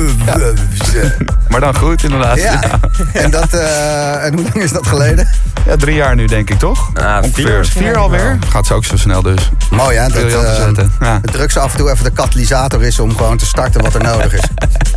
Maar 1.49 1.59
dan 1.59 1.75
goed, 1.77 2.03
inderdaad. 2.03 2.37
Ja. 2.41 2.59
En, 3.13 3.31
dat, 3.31 3.53
eh, 3.53 4.25
en 4.25 4.33
hoe 4.33 4.43
lang 4.43 4.55
is 4.55 4.71
dat 4.71 4.87
geleden? 4.87 5.27
Ja, 5.67 5.75
drie 5.75 5.95
jaar 5.95 6.15
nu, 6.15 6.25
denk 6.25 6.49
ik, 6.49 6.59
toch? 6.59 6.89
Ja, 6.93 7.21
vier 7.33 7.65
Vier 7.65 7.93
wel. 7.93 8.01
alweer? 8.01 8.37
Gaat 8.49 8.65
ze 8.67 8.73
ook 8.73 8.85
zo 8.85 8.97
snel 8.97 9.21
dus. 9.21 9.49
Mooi 9.69 9.97
hè, 9.97 10.07
dat 10.07 10.23
eh, 10.43 10.55
zetten. 10.55 10.91
Ja. 10.99 11.19
het 11.21 11.31
drugs 11.31 11.57
af 11.57 11.71
en 11.71 11.77
toe 11.77 11.91
even 11.91 12.03
de 12.03 12.11
katalysator 12.11 12.83
is 12.83 12.99
om 12.99 13.15
gewoon 13.17 13.37
te 13.37 13.45
starten 13.45 13.81
wat 13.81 13.93
er 13.93 14.03
nodig 14.03 14.33
is. 14.33 14.43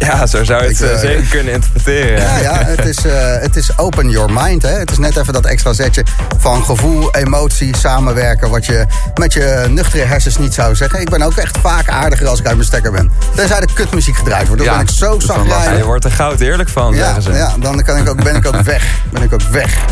Ja, 0.04 0.26
zo 0.26 0.44
zou 0.44 0.62
je 0.62 0.68
het 0.68 0.80
Ik, 0.80 0.86
eh, 0.86 0.92
eh, 0.92 0.98
zeker 0.98 1.24
kunnen 1.30 1.52
interpreteren. 1.52 2.20
Ja, 2.20 2.38
ja 2.38 2.64
het, 2.64 2.84
is, 2.84 3.04
eh, 3.04 3.12
het 3.40 3.56
is 3.56 3.78
open 3.78 4.10
your 4.10 4.32
mind. 4.32 4.62
Hè? 4.62 4.68
Het 4.78 4.90
is 4.90 4.98
net 4.98 5.16
even 5.16 5.32
dat 5.32 5.44
extra 5.46 5.72
zetje 5.72 6.04
van 6.38 6.64
gevoel, 6.64 7.14
emotie, 7.14 7.76
samenwerken... 7.76 8.50
wat 8.50 8.66
je 8.66 8.86
met 9.14 9.32
je 9.32 9.64
nuchtere 9.68 10.04
hersens 10.04 10.38
niet 10.38 10.54
zou 10.54 10.74
zeggen. 10.74 11.00
Ik 11.00 11.10
ben 11.10 11.22
ook 11.22 11.34
echt 11.36 11.58
vaak 11.58 11.88
aardiger 11.88 12.26
als 12.28 12.38
ik 12.38 12.46
uit 12.46 12.54
mijn 12.54 12.66
stekker 12.66 12.92
ben. 12.92 13.10
Tenzij 13.34 13.60
de 13.60 13.68
kutmuziek 13.74 14.16
gedraaid 14.16 14.46
wordt. 14.46 14.62
Dan 14.62 14.72
Ja, 14.72 14.78
ben 14.78 14.88
ik 14.88 14.94
zo 14.94 15.20
zagrijnig. 15.20 15.78
je 15.78 15.84
wordt 15.84 16.04
er 16.04 16.10
goud 16.10 16.40
eerlijk 16.40 16.68
van, 16.68 16.94
Ja, 16.94 17.20
ze. 17.20 17.32
ja, 17.32 17.54
dan 17.58 17.82
kan 17.82 17.96
ik 17.96 18.08
ook, 18.08 18.24
ben 18.24 18.34
ik 18.36 18.46
ook 18.46 18.60
weg. 18.74 18.84
Ben 19.12 19.22
ik 19.22 19.32
ook 19.32 19.42
weg. 19.42 19.76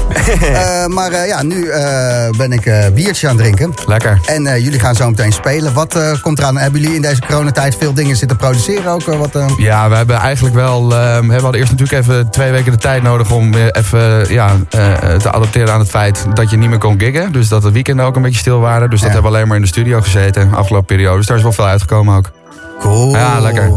Maar 0.86 1.26
ja, 1.26 1.43
nu 1.43 1.70
ben 2.36 2.52
ik 2.52 2.94
biertje 2.94 3.28
aan 3.28 3.34
het 3.34 3.43
drinken. 3.43 3.74
Lekker. 3.86 4.20
En 4.26 4.62
jullie 4.62 4.80
gaan 4.80 4.94
zo 4.94 5.09
meteen 5.10 5.32
spelen. 5.32 5.72
Wat 5.72 5.98
komt 6.20 6.39
eraan? 6.39 6.56
Hebben 6.56 6.80
jullie 6.80 6.97
in 6.97 7.02
deze 7.02 7.20
coronatijd 7.26 7.76
veel 7.78 7.93
dingen 7.94 8.16
zitten 8.16 8.36
produceren 8.36 8.93
ook? 8.93 9.02
wat? 9.05 9.39
Ja, 9.56 9.89
we 9.89 9.94
hebben 10.09 10.20
eigenlijk 10.27 10.55
wel. 10.55 10.83
eh, 10.83 11.19
we 11.20 11.33
hadden 11.33 11.61
eerst 11.61 11.70
natuurlijk 11.70 12.03
even 12.03 12.31
twee 12.31 12.51
weken 12.51 12.73
de 12.73 12.79
tijd 12.79 13.03
nodig 13.03 13.31
om 13.31 13.55
eh, 13.55 13.65
even 13.73 14.33
ja, 14.33 14.51
eh, 14.70 15.15
te 15.15 15.31
adapteren 15.31 15.73
aan 15.73 15.79
het 15.81 15.91
feit 15.91 16.27
dat 16.35 16.51
je 16.51 16.57
niet 16.57 16.69
meer 16.69 16.79
kon 16.79 16.99
giggen. 17.01 17.33
Dus 17.33 17.49
dat 17.49 17.62
de 17.62 17.73
weekenden 17.73 18.05
ook 18.07 18.16
een 18.16 18.23
beetje 18.23 18.39
stil 18.39 18.61
waren. 18.61 18.91
Dus 18.91 18.99
dat 19.01 19.09
Ja. 19.09 19.15
hebben 19.15 19.31
we 19.31 19.37
alleen 19.37 19.49
maar 19.49 19.57
in 19.57 19.62
de 19.62 19.69
studio 19.69 20.01
gezeten 20.01 20.55
afgelopen 20.55 20.87
periode. 20.87 21.16
Dus 21.16 21.27
daar 21.27 21.37
is 21.37 21.43
wel 21.43 21.53
veel 21.53 21.66
uitgekomen 21.66 22.16
ook. 22.16 22.31
Cool. 22.81 23.11
Ja, 23.15 23.41
lekker. 23.41 23.70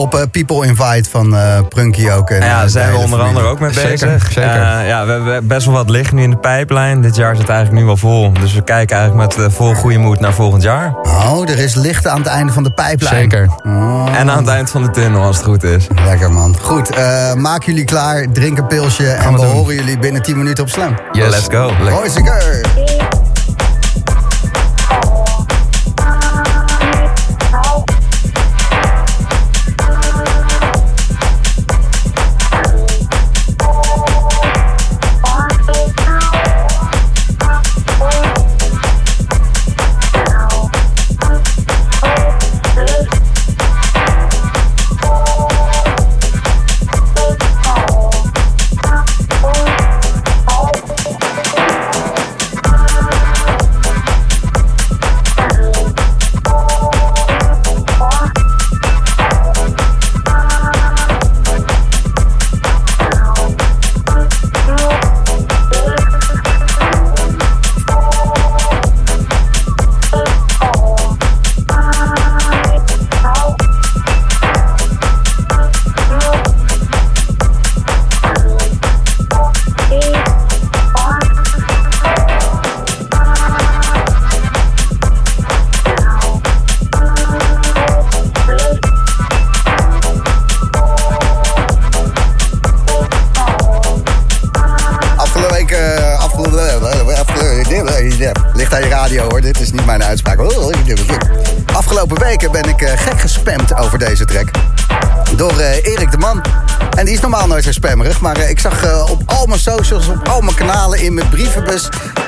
Op 0.00 0.14
eh, 0.14 0.20
People 0.30 0.66
Invite 0.66 1.10
van 1.10 1.36
eh 1.36 1.58
Prunky 1.68 2.10
ook. 2.10 2.30
En, 2.30 2.36
Ja, 2.46 2.58
daar 2.58 2.68
zijn 2.68 2.90
we 2.90 2.96
onder 2.96 3.08
familie. 3.08 3.26
andere 3.28 3.46
ook 3.46 3.60
mee 3.60 3.70
bezig. 3.74 3.98
zeker. 4.32 4.42
Eh, 4.42 4.86
ja, 4.88 5.04
we 5.06 5.12
hebben 5.12 5.46
best 5.46 5.66
wel 5.66 5.74
wat 5.74 5.90
liggen 5.90 6.16
nu 6.16 6.22
in 6.22 6.30
de 6.30 6.36
pijplijn. 6.36 7.00
Dit 7.00 7.16
jaar 7.16 7.36
zit 7.36 7.48
eigenlijk 7.48 7.80
nu 7.80 7.86
wel 7.86 7.96
vol. 7.96 8.32
Dus 8.32 8.54
we 8.54 8.62
kijken 8.62 8.96
eigenlijk 8.96 9.36
met 9.38 9.52
vol 9.54 9.74
goede 9.74 9.98
moed 9.98 10.20
naar 10.20 10.32
volgend 10.32 10.62
jaar. 10.62 10.94
Oh, 11.02 11.48
er 11.50 11.58
is 11.58 11.74
licht 11.74 12.06
aan 12.06 12.18
het 12.18 12.26
einde 12.26 12.52
van 12.52 12.62
de 12.62 12.70
pijplijn. 12.70 13.14
Zeker. 13.14 13.48
Oh, 13.66 14.06
En 14.16 14.30
aan 14.30 14.38
het 14.38 14.48
eind 14.48 14.70
van 14.70 14.82
de 14.82 14.90
tunnel, 14.90 15.22
als 15.22 15.36
het 15.36 15.44
goed 15.46 15.62
is. 15.62 15.86
Lekker 16.04 16.30
man. 16.32 16.56
Goed, 16.62 16.90
maak 17.36 17.62
jullie 17.62 17.84
klaar, 17.84 18.26
drink 18.32 18.58
een 18.58 18.66
pilsje 18.66 19.10
en 19.10 19.34
we 19.34 19.44
horen 19.44 19.74
jullie 19.74 19.98
binnen 19.98 20.22
10 20.22 20.36
minuten 20.38 20.64
op 20.64 20.70
Slam. 20.70 20.94
Yes. 21.12 21.30
Let's 21.30 21.46
go. 21.50 21.70
Hoi, 21.90 22.10
zeker. 22.10 22.60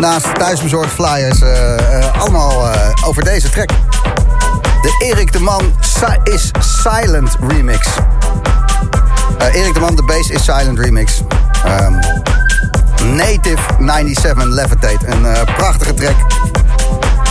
Naast 0.03 0.35
thuisbezorgd 0.35 0.93
flyers, 0.93 1.41
eh, 1.41 1.99
eh, 1.99 2.21
allemaal 2.21 2.71
eh, 2.71 2.91
over 3.05 3.25
deze 3.25 3.51
track. 3.51 3.69
De 4.83 4.97
Erik 4.99 5.33
de 5.33 5.41
Man 5.41 5.73
is 6.25 6.51
Silent 6.59 7.37
remix. 7.49 7.89
Erik 9.39 9.75
de 9.75 9.81
Man, 9.81 9.97
de 9.97 10.03
Bass 10.03 10.31
is 10.31 10.45
Silent 10.45 10.79
remix. 10.79 11.21
Ehm, 11.65 11.93
Native 13.15 13.63
97 13.79 14.45
Levitate. 14.45 15.07
Een 15.07 15.27
prachtige 15.57 15.95
track 15.95 16.17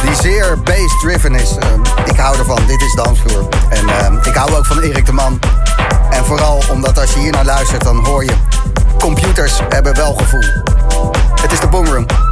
die 0.03 0.15
zeer 0.22 0.60
bass-driven 0.64 1.35
is. 1.35 1.56
Ehm, 1.57 1.80
ik 2.06 2.19
hou 2.19 2.38
ervan, 2.38 2.60
dit 2.68 2.81
is 2.81 2.95
dansvloer. 2.95 3.48
En 3.69 3.89
ehm, 3.89 4.18
ik 4.23 4.35
hou 4.35 4.56
ook 4.56 4.65
van 4.65 4.80
Erik 4.80 5.06
de 5.06 5.14
Man. 5.14 5.39
En 6.10 6.26
vooral 6.26 6.64
omdat 6.69 6.99
als 6.99 7.14
je 7.14 7.19
hier 7.19 7.31
naar 7.31 7.45
luistert, 7.45 7.84
dan 7.84 8.06
hoor 8.06 8.23
je... 8.23 8.34
computers 8.99 9.60
hebben 9.69 9.95
wel 9.95 10.14
gevoel. 10.14 10.43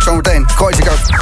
Zometeen, 0.04 0.50
gooi 0.50 0.76
ik 0.78 0.92
ook. 0.92 1.20